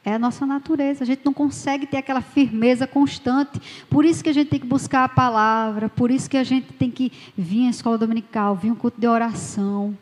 É 0.04 0.14
a 0.14 0.18
nossa 0.18 0.44
natureza. 0.44 1.02
A 1.02 1.06
gente 1.06 1.24
não 1.24 1.32
consegue 1.32 1.86
ter 1.86 1.96
aquela 1.96 2.20
firmeza 2.20 2.86
constante. 2.86 3.60
Por 3.88 4.04
isso 4.04 4.22
que 4.22 4.28
a 4.28 4.34
gente 4.34 4.48
tem 4.48 4.60
que 4.60 4.66
buscar 4.66 5.04
a 5.04 5.08
palavra. 5.08 5.88
Por 5.88 6.10
isso 6.10 6.28
que 6.28 6.36
a 6.36 6.44
gente 6.44 6.72
tem 6.74 6.90
que 6.90 7.10
vir 7.36 7.66
à 7.66 7.70
escola 7.70 7.96
dominical, 7.96 8.54
vir 8.54 8.70
um 8.70 8.74
culto 8.74 9.00
de 9.00 9.08
oração. 9.08 9.96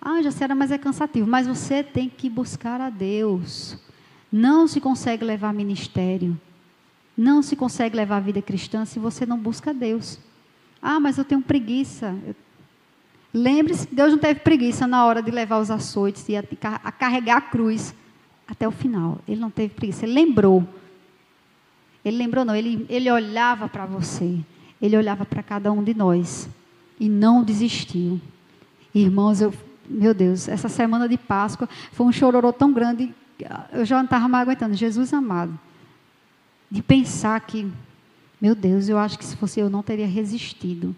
Ah, 0.00 0.22
já 0.22 0.30
será, 0.30 0.54
mas 0.54 0.70
é 0.70 0.78
cansativo. 0.78 1.28
Mas 1.28 1.48
você 1.48 1.82
tem 1.82 2.08
que 2.08 2.30
buscar 2.30 2.80
a 2.80 2.88
Deus. 2.88 3.76
Não 4.30 4.68
se 4.68 4.80
consegue 4.80 5.24
levar 5.24 5.52
ministério. 5.52 6.40
Não 7.16 7.42
se 7.42 7.56
consegue 7.56 7.96
levar 7.96 8.18
a 8.18 8.20
vida 8.20 8.40
cristã 8.40 8.84
se 8.84 9.00
você 9.00 9.26
não 9.26 9.38
busca 9.38 9.70
a 9.70 9.72
Deus. 9.74 10.20
Ah, 10.80 11.00
mas 11.00 11.18
eu 11.18 11.24
tenho 11.24 11.42
preguiça. 11.42 12.16
Lembre-se 13.34 13.88
Deus 13.92 14.12
não 14.12 14.18
teve 14.18 14.40
preguiça 14.40 14.86
na 14.86 15.04
hora 15.04 15.22
de 15.22 15.30
levar 15.30 15.58
os 15.58 15.70
açoites 15.70 16.28
e 16.28 16.36
a 16.36 16.92
carregar 16.92 17.38
a 17.38 17.40
cruz 17.40 17.94
até 18.46 18.66
o 18.66 18.70
final. 18.70 19.18
Ele 19.26 19.40
não 19.40 19.50
teve 19.50 19.74
preguiça, 19.74 20.04
ele 20.04 20.14
lembrou. 20.14 20.66
Ele 22.04 22.16
lembrou, 22.16 22.44
não, 22.44 22.54
ele, 22.54 22.84
ele 22.88 23.10
olhava 23.10 23.68
para 23.68 23.86
você, 23.86 24.40
ele 24.80 24.96
olhava 24.96 25.24
para 25.24 25.42
cada 25.42 25.70
um 25.70 25.82
de 25.82 25.94
nós 25.94 26.48
e 26.98 27.08
não 27.08 27.44
desistiu. 27.44 28.20
Irmãos, 28.94 29.40
eu, 29.40 29.54
meu 29.88 30.12
Deus, 30.12 30.48
essa 30.48 30.68
semana 30.68 31.08
de 31.08 31.16
Páscoa 31.16 31.68
foi 31.92 32.06
um 32.06 32.12
chororô 32.12 32.52
tão 32.52 32.72
grande, 32.72 33.14
eu 33.72 33.84
já 33.84 33.96
não 33.96 34.04
estava 34.04 34.26
mais 34.26 34.42
aguentando. 34.42 34.74
Jesus 34.74 35.12
amado, 35.12 35.56
de 36.68 36.82
pensar 36.82 37.38
que 37.40 37.70
meu 38.42 38.56
Deus, 38.56 38.88
eu 38.88 38.98
acho 38.98 39.16
que 39.16 39.24
se 39.24 39.36
fosse 39.36 39.60
eu 39.60 39.70
não 39.70 39.84
teria 39.84 40.04
resistido. 40.04 40.96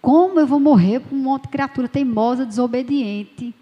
Como 0.00 0.38
eu 0.38 0.46
vou 0.46 0.60
morrer 0.60 1.00
com 1.00 1.16
uma 1.16 1.32
outra 1.32 1.50
criatura 1.50 1.88
teimosa, 1.88 2.46
desobediente, 2.46 3.52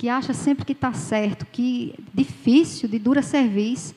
que 0.00 0.08
acha 0.08 0.32
sempre 0.32 0.64
que 0.64 0.72
está 0.72 0.94
certo, 0.94 1.44
que 1.44 1.94
difícil, 2.14 2.88
de 2.88 2.98
dura 2.98 3.20
serviço. 3.20 3.94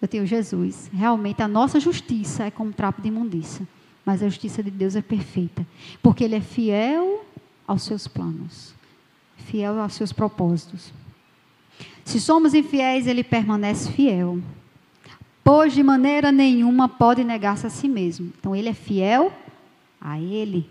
Eu 0.00 0.06
tenho 0.06 0.24
Jesus. 0.24 0.88
Realmente 0.94 1.42
a 1.42 1.48
nossa 1.48 1.80
justiça 1.80 2.44
é 2.44 2.52
como 2.52 2.72
trapo 2.72 3.02
de 3.02 3.08
imundícia, 3.08 3.66
mas 4.04 4.22
a 4.22 4.28
justiça 4.28 4.62
de 4.62 4.70
Deus 4.70 4.94
é 4.94 5.02
perfeita, 5.02 5.66
porque 6.00 6.22
Ele 6.22 6.36
é 6.36 6.40
fiel 6.40 7.26
aos 7.66 7.82
seus 7.82 8.06
planos, 8.06 8.76
fiel 9.36 9.80
aos 9.80 9.94
seus 9.94 10.12
propósitos. 10.12 10.92
Se 12.04 12.20
somos 12.20 12.54
infiéis, 12.54 13.08
Ele 13.08 13.24
permanece 13.24 13.90
fiel 13.90 14.40
pois 15.42 15.72
de 15.72 15.82
maneira 15.82 16.30
nenhuma 16.30 16.88
pode 16.88 17.24
negar-se 17.24 17.66
a 17.66 17.70
si 17.70 17.88
mesmo. 17.88 18.32
Então 18.38 18.54
ele 18.54 18.68
é 18.68 18.72
fiel 18.72 19.32
a 20.00 20.20
ele. 20.20 20.68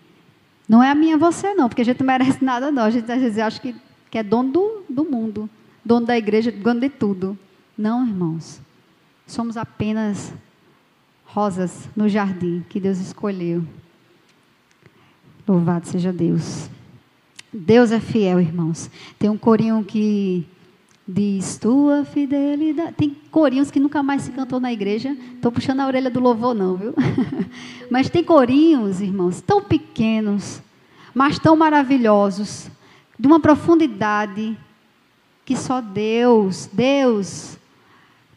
Não 0.68 0.82
é 0.82 0.90
a 0.90 0.96
minha 0.96 1.18
você, 1.18 1.54
não, 1.54 1.70
porque 1.70 1.82
a 1.82 1.86
gente 1.86 2.00
não 2.00 2.08
merece 2.08 2.44
nada, 2.44 2.72
não. 2.72 2.84
A 2.84 2.90
gente 2.90 3.10
às 3.12 3.22
vezes 3.22 3.38
acha 3.38 3.60
que, 3.60 3.76
que 4.16 4.20
é 4.20 4.24
dono 4.24 4.50
do, 4.50 4.84
do 4.90 5.04
mundo, 5.04 5.50
dono 5.84 6.06
da 6.06 6.18
igreja, 6.18 6.50
dono 6.50 6.80
de 6.80 6.88
tudo. 6.88 7.38
Não, 7.78 8.08
irmãos. 8.08 8.62
Somos 9.28 9.58
apenas 9.58 10.34
rosas 11.26 11.90
no 11.94 12.08
jardim 12.08 12.64
que 12.70 12.80
Deus 12.80 12.98
escolheu. 13.00 13.66
Louvado 15.46 15.86
seja 15.86 16.14
Deus. 16.14 16.70
Deus 17.52 17.92
é 17.92 18.00
fiel, 18.00 18.40
irmãos. 18.40 18.90
Tem 19.20 19.30
um 19.30 19.38
corinho 19.38 19.84
que 19.84 20.48
Diz 21.06 21.58
tua 21.58 22.06
fidelidade. 22.06 22.94
Tem 22.94 23.18
corinhos 23.30 23.70
que 23.70 23.82
nunca 23.82 24.02
mais 24.02 24.22
se 24.22 24.32
cantou 24.32 24.62
na 24.62 24.72
igreja. 24.72 25.12
Estou 25.36 25.52
puxando 25.52 25.82
a 25.82 25.88
orelha 25.88 26.10
do 26.10 26.22
louvor, 26.22 26.56
não, 26.56 26.78
viu? 26.78 26.94
mas 27.92 28.10
tem 28.10 28.24
corinhos, 28.24 29.02
irmãos, 29.02 29.42
tão 29.42 29.62
pequenos, 29.62 30.62
mas 31.14 31.38
tão 31.38 31.58
maravilhosos, 31.58 32.72
de 33.18 33.28
uma 33.28 33.40
profundidade 33.40 34.58
que 35.46 35.56
só 35.56 35.80
Deus, 35.80 36.70
Deus. 36.72 37.58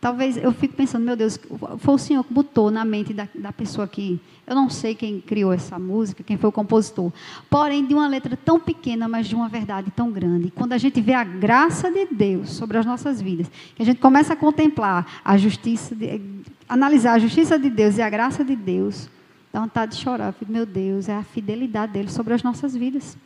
Talvez 0.01 0.37
eu 0.37 0.53
fico 0.53 0.75
pensando, 0.75 1.05
meu 1.05 1.17
Deus, 1.17 1.41
foi 1.79 1.95
o 1.95 1.99
Senhor 1.99 2.23
que 2.23 2.33
botou 2.33 2.71
na 2.71 2.85
mente 2.85 3.13
da, 3.13 3.27
da 3.35 3.53
pessoa 3.53 3.85
aqui. 3.85 4.21
Eu 4.47 4.55
não 4.55 4.71
sei 4.71 4.95
quem 4.95 5.21
criou 5.21 5.53
essa 5.53 5.77
música, 5.77 6.23
quem 6.23 6.37
foi 6.37 6.49
o 6.49 6.53
compositor. 6.53 7.13
Porém, 7.51 7.85
de 7.85 7.95
uma 7.95 8.07
letra 8.07 8.37
tão 8.37 8.61
pequena, 8.61 9.09
mas 9.09 9.27
de 9.27 9.35
uma 9.35 9.49
verdade 9.49 9.91
tão 9.91 10.13
grande. 10.13 10.53
Quando 10.53 10.73
a 10.73 10.79
gente 10.79 11.01
vê 11.01 11.15
a 11.15 11.25
graça 11.25 11.91
de 11.91 12.07
Deus 12.07 12.51
sobre 12.51 12.79
as 12.79 12.87
nossas 12.87 13.21
vidas, 13.21 13.51
que 13.75 13.83
a 13.83 13.85
gente 13.85 13.99
começa 13.99 14.35
a 14.35 14.37
contemplar 14.37 15.21
a 15.25 15.37
justiça, 15.37 15.97
de, 15.97 16.21
analisar 16.69 17.15
a 17.15 17.19
justiça 17.19 17.59
de 17.59 17.69
Deus 17.69 17.99
e 17.99 18.03
a 18.03 18.09
graça 18.09 18.45
de 18.45 18.55
Deus, 18.55 19.11
dá 19.53 19.61
vontade 19.61 19.97
de 19.97 20.03
chorar. 20.03 20.33
Meu 20.49 20.65
Deus, 20.65 21.09
é 21.09 21.17
a 21.17 21.25
fidelidade 21.25 21.93
dele 21.93 22.09
sobre 22.09 22.35
as 22.35 22.43
nossas 22.45 22.77
vidas. 22.77 23.19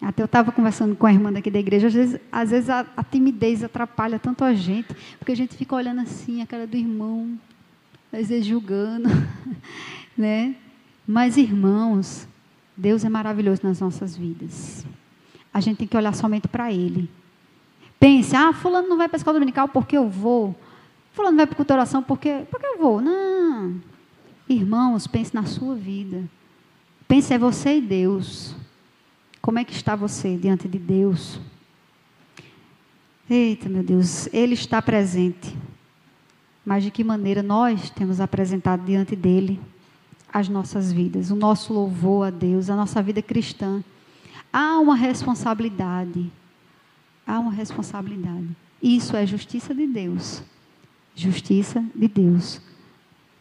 Até 0.01 0.21
eu 0.21 0.25
estava 0.25 0.51
conversando 0.51 0.95
com 0.95 1.05
a 1.05 1.13
irmã 1.13 1.31
daqui 1.31 1.49
da 1.49 1.59
igreja, 1.59 1.87
às 1.87 1.93
vezes, 1.93 2.19
às 2.31 2.51
vezes 2.51 2.69
a, 2.69 2.85
a, 2.97 3.03
timidez 3.03 3.63
atrapalha 3.63 4.19
tanto 4.19 4.43
a 4.43 4.53
gente, 4.53 4.93
porque 5.17 5.31
a 5.31 5.35
gente 5.35 5.55
fica 5.55 5.73
olhando 5.73 6.01
assim 6.01 6.41
a 6.41 6.45
cara 6.45 6.67
do 6.67 6.75
irmão, 6.75 7.39
às 8.11 8.27
vezes 8.27 8.45
julgando, 8.45 9.07
né? 10.17 10.55
Mas 11.07 11.37
irmãos, 11.37 12.27
Deus 12.75 13.05
é 13.05 13.09
maravilhoso 13.09 13.61
nas 13.63 13.79
nossas 13.79 14.17
vidas. 14.17 14.85
A 15.53 15.61
gente 15.61 15.77
tem 15.77 15.87
que 15.87 15.95
olhar 15.95 16.13
somente 16.13 16.47
para 16.47 16.71
Ele. 16.71 17.09
Pense, 17.97 18.35
ah, 18.35 18.51
fulano 18.51 18.89
não 18.89 18.97
vai 18.97 19.07
para 19.07 19.15
a 19.15 19.19
escola 19.19 19.35
dominical 19.35 19.69
porque 19.69 19.95
eu 19.95 20.09
vou. 20.09 20.53
Fulano 21.13 21.37
vai 21.37 21.45
para 21.45 21.53
a 21.53 21.55
culto 21.55 21.73
oração 21.73 22.03
porque, 22.03 22.43
porque 22.51 22.65
eu 22.65 22.77
vou. 22.77 22.99
Não, 22.99 23.79
Irmãos, 24.47 25.07
pense 25.07 25.33
na 25.33 25.45
sua 25.45 25.75
vida. 25.75 26.23
Pense 27.07 27.33
é 27.33 27.37
você 27.37 27.77
e 27.77 27.81
Deus. 27.81 28.55
Como 29.41 29.59
é 29.59 29.63
que 29.63 29.73
está 29.73 29.95
você 29.95 30.37
diante 30.37 30.67
de 30.67 30.77
Deus? 30.77 31.39
Eita, 33.29 33.67
meu 33.67 33.83
Deus, 33.83 34.27
Ele 34.33 34.53
está 34.53 34.81
presente. 34.81 35.55
Mas 36.65 36.83
de 36.83 36.91
que 36.91 37.03
maneira 37.03 37.43
nós 37.43 37.89
temos 37.89 38.19
apresentado 38.19 38.85
diante 38.85 39.15
dele 39.15 39.59
as 40.31 40.49
nossas 40.49 40.91
vidas, 40.91 41.31
o 41.31 41.35
nosso 41.35 41.73
louvor 41.73 42.27
a 42.27 42.29
Deus, 42.29 42.69
a 42.69 42.75
nossa 42.75 43.01
vida 43.01 43.21
cristã? 43.21 43.83
Há 44.51 44.79
uma 44.79 44.95
responsabilidade. 44.95 46.31
Há 47.25 47.39
uma 47.39 47.51
responsabilidade. 47.51 48.47
Isso 48.81 49.15
é 49.15 49.25
justiça 49.25 49.73
de 49.73 49.87
Deus. 49.87 50.43
Justiça 51.15 51.83
de 51.95 52.07
Deus. 52.07 52.61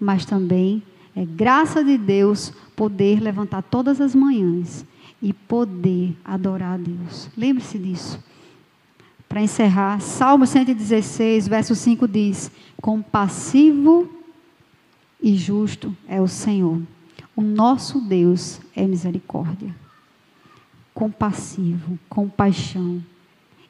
Mas 0.01 0.25
também 0.25 0.83
é 1.17 1.25
graça 1.25 1.85
de 1.85 1.97
Deus 1.97 2.53
poder 2.75 3.21
levantar 3.21 3.63
todas 3.63 4.01
as 4.01 4.15
manhãs 4.15 4.85
e 5.23 5.33
poder 5.33 6.17
adorar 6.25 6.75
a 6.75 6.77
Deus. 6.77 7.31
Lembre-se 7.37 7.79
disso. 7.79 8.23
Para 9.29 9.43
encerrar, 9.43 10.01
Salmo 10.01 10.47
116, 10.47 11.47
verso 11.47 11.75
5 11.75 12.09
diz: 12.09 12.51
Compassivo 12.81 14.11
e 15.23 15.37
justo 15.37 15.97
é 16.09 16.21
o 16.21 16.29
Senhor. 16.29 16.83
O 17.37 17.43
nosso 17.43 18.01
Deus 18.01 18.61
é 18.75 18.87
misericórdia. 18.87 19.75
Compassivo, 20.93 21.99
compaixão. 22.09 23.03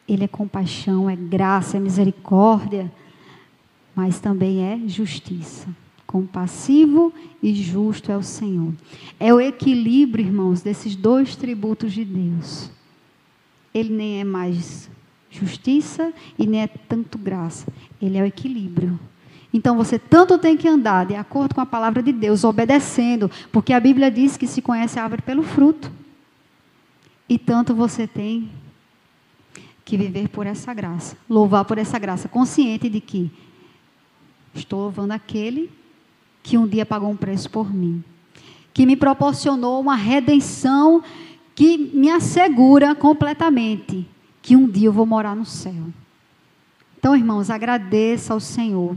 Ele 0.07 0.25
é 0.25 0.29
compaixão, 0.29 1.09
é 1.09 1.17
graça, 1.17 1.77
é 1.77 1.81
misericórdia, 1.81 2.93
mas 3.95 4.21
também 4.21 4.63
é 4.63 4.79
justiça 4.87 5.69
compassivo 6.15 7.13
e 7.43 7.53
justo 7.53 8.13
é 8.13 8.17
o 8.17 8.23
Senhor. 8.23 8.73
É 9.19 9.35
o 9.35 9.41
equilíbrio, 9.41 10.25
irmãos, 10.25 10.63
desses 10.63 10.95
dois 10.95 11.35
tributos 11.35 11.93
de 11.93 12.05
Deus. 12.05 12.71
Ele 13.75 13.93
nem 13.93 14.21
é 14.21 14.25
mais 14.25 14.89
justiça 15.29 16.13
e 16.39 16.47
nem 16.47 16.63
é 16.63 16.69
tanto 16.69 17.19
graça. 17.19 17.67
Ele 18.01 18.17
é 18.17 18.23
o 18.23 18.27
equilíbrio. 18.27 18.97
Então 19.53 19.77
você 19.77 19.99
tanto 19.99 20.39
tem 20.39 20.57
que 20.57 20.69
andar 20.69 21.05
de 21.05 21.17
acordo 21.17 21.53
com 21.53 21.61
a 21.61 21.67
palavra 21.67 22.01
de 22.01 22.13
Deus, 22.13 22.45
obedecendo, 22.45 23.29
porque 23.51 23.73
a 23.73 23.81
Bíblia 23.81 24.09
diz 24.09 24.37
que 24.37 24.47
se 24.47 24.63
conhece 24.63 25.01
a 25.01 25.03
árvore 25.03 25.23
pelo 25.23 25.43
fruto. 25.43 25.91
E 27.29 27.37
tanto 27.37 27.75
você 27.75 28.07
tem 28.07 28.49
que 29.85 29.97
viver 29.97 30.29
por 30.29 30.47
essa 30.47 30.73
graça, 30.73 31.17
louvar 31.29 31.65
por 31.65 31.77
essa 31.77 31.99
graça, 31.99 32.29
consciente 32.29 32.89
de 32.89 33.01
que 33.01 33.33
estou 34.55 34.79
louvando 34.79 35.13
aquele 35.13 35.83
que 36.45 36.57
um 36.57 36.69
dia 36.69 36.87
pagou 36.87 37.11
um 37.11 37.17
preço 37.17 37.51
por 37.51 37.75
mim, 37.75 38.05
que 38.73 38.87
me 38.87 38.95
proporcionou 38.95 39.81
uma 39.81 39.97
redenção 39.97 41.03
que 41.55 41.79
me 41.79 42.11
assegura 42.11 42.95
completamente 42.95 44.07
que 44.45 44.55
um 44.55 44.69
dia 44.69 44.89
eu 44.89 44.93
vou 44.93 45.07
morar 45.07 45.35
no 45.35 45.47
céu. 45.47 45.87
Então, 46.99 47.17
irmãos, 47.17 47.49
agradeça 47.49 48.35
ao 48.35 48.41
Senhor 48.41 48.95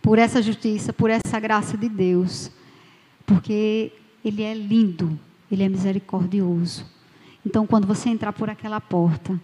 por 0.00 0.18
essa 0.18 0.40
justiça, 0.40 0.94
por 0.94 1.10
essa 1.10 1.38
graça 1.38 1.76
de 1.76 1.90
Deus, 1.90 2.50
porque 3.26 3.92
Ele 4.24 4.42
é 4.42 4.54
lindo, 4.54 5.18
Ele 5.52 5.62
é 5.62 5.68
misericordioso. 5.68 6.86
Então, 7.44 7.66
quando 7.66 7.86
você 7.86 8.08
entrar 8.08 8.32
por 8.32 8.48
aquela 8.48 8.80
porta, 8.80 9.38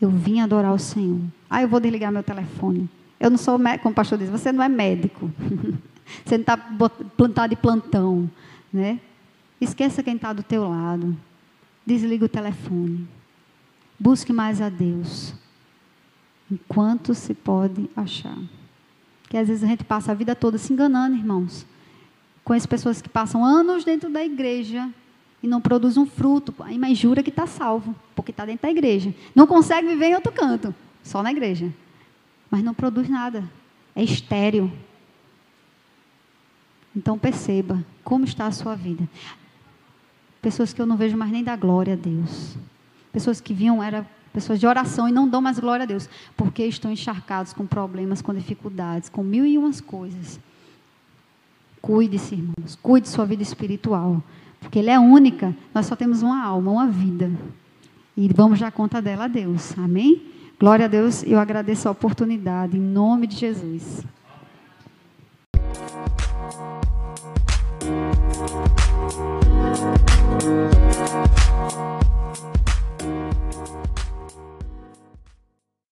eu 0.00 0.08
vim 0.08 0.38
adorar 0.38 0.72
o 0.72 0.78
Senhor. 0.78 1.20
Ah, 1.48 1.60
eu 1.60 1.68
vou 1.68 1.80
desligar 1.80 2.12
meu 2.12 2.22
telefone. 2.22 2.88
Eu 3.18 3.30
não 3.30 3.38
sou 3.38 3.58
médico, 3.58 3.82
como 3.82 3.92
o 3.92 3.96
pastor 3.96 4.16
diz, 4.16 4.30
você 4.30 4.52
não 4.52 4.62
é 4.62 4.68
médico. 4.68 5.28
Você 6.24 6.36
não 6.36 6.42
está 6.42 6.56
plantado 6.56 7.54
de 7.54 7.60
plantão, 7.60 8.30
né? 8.72 9.00
Esqueça 9.60 10.02
quem 10.02 10.16
está 10.16 10.32
do 10.32 10.42
teu 10.42 10.68
lado. 10.68 11.16
Desliga 11.84 12.24
o 12.24 12.28
telefone. 12.28 13.08
Busque 13.98 14.32
mais 14.32 14.60
a 14.60 14.68
Deus. 14.68 15.34
Enquanto 16.50 17.14
se 17.14 17.34
pode 17.34 17.88
achar. 17.94 18.38
Que 19.28 19.36
às 19.36 19.48
vezes 19.48 19.62
a 19.62 19.66
gente 19.66 19.84
passa 19.84 20.12
a 20.12 20.14
vida 20.14 20.34
toda 20.34 20.58
se 20.58 20.72
enganando, 20.72 21.16
irmãos. 21.16 21.66
Conheço 22.42 22.68
pessoas 22.68 23.02
que 23.02 23.08
passam 23.08 23.44
anos 23.44 23.84
dentro 23.84 24.10
da 24.10 24.24
igreja 24.24 24.88
e 25.42 25.46
não 25.46 25.60
produzem 25.60 26.02
um 26.02 26.06
fruto. 26.06 26.54
Mas 26.78 26.98
jura 26.98 27.22
que 27.22 27.30
está 27.30 27.46
salvo, 27.46 27.94
porque 28.14 28.30
está 28.30 28.44
dentro 28.44 28.62
da 28.62 28.70
igreja. 28.70 29.14
Não 29.34 29.46
consegue 29.46 29.86
viver 29.86 30.06
em 30.06 30.14
outro 30.14 30.32
canto, 30.32 30.74
só 31.02 31.22
na 31.22 31.30
igreja. 31.30 31.72
Mas 32.50 32.62
não 32.62 32.74
produz 32.74 33.08
nada. 33.08 33.44
É 33.94 34.02
estéreo. 34.02 34.72
Então 36.94 37.18
perceba 37.18 37.84
como 38.02 38.24
está 38.24 38.46
a 38.46 38.52
sua 38.52 38.74
vida. 38.74 39.08
Pessoas 40.42 40.72
que 40.72 40.80
eu 40.80 40.86
não 40.86 40.96
vejo 40.96 41.16
mais 41.16 41.30
nem 41.30 41.44
dar 41.44 41.56
glória 41.56 41.94
a 41.94 41.96
Deus. 41.96 42.56
Pessoas 43.12 43.40
que 43.40 43.52
vinham, 43.52 43.82
eram 43.82 44.06
pessoas 44.32 44.58
de 44.58 44.66
oração 44.66 45.08
e 45.08 45.12
não 45.12 45.28
dão 45.28 45.40
mais 45.40 45.58
glória 45.58 45.82
a 45.82 45.86
Deus, 45.86 46.08
porque 46.36 46.64
estão 46.64 46.90
encharcados 46.90 47.52
com 47.52 47.66
problemas, 47.66 48.22
com 48.22 48.32
dificuldades, 48.32 49.08
com 49.08 49.22
mil 49.22 49.44
e 49.44 49.58
umas 49.58 49.80
coisas. 49.80 50.40
Cuide-se, 51.82 52.34
irmãos, 52.34 52.78
cuide 52.80 53.08
sua 53.08 53.24
vida 53.24 53.42
espiritual, 53.42 54.22
porque 54.60 54.78
ela 54.78 54.92
é 54.92 54.98
única, 54.98 55.54
nós 55.74 55.86
só 55.86 55.96
temos 55.96 56.22
uma 56.22 56.42
alma, 56.44 56.70
uma 56.70 56.86
vida. 56.86 57.30
E 58.16 58.28
vamos 58.28 58.60
dar 58.60 58.70
conta 58.70 59.00
dela 59.00 59.24
a 59.24 59.28
Deus, 59.28 59.76
amém? 59.78 60.22
Glória 60.58 60.84
a 60.84 60.88
Deus, 60.88 61.22
eu 61.24 61.38
agradeço 61.38 61.88
a 61.88 61.90
oportunidade, 61.90 62.76
em 62.76 62.80
nome 62.80 63.26
de 63.26 63.36
Jesus. 63.36 64.04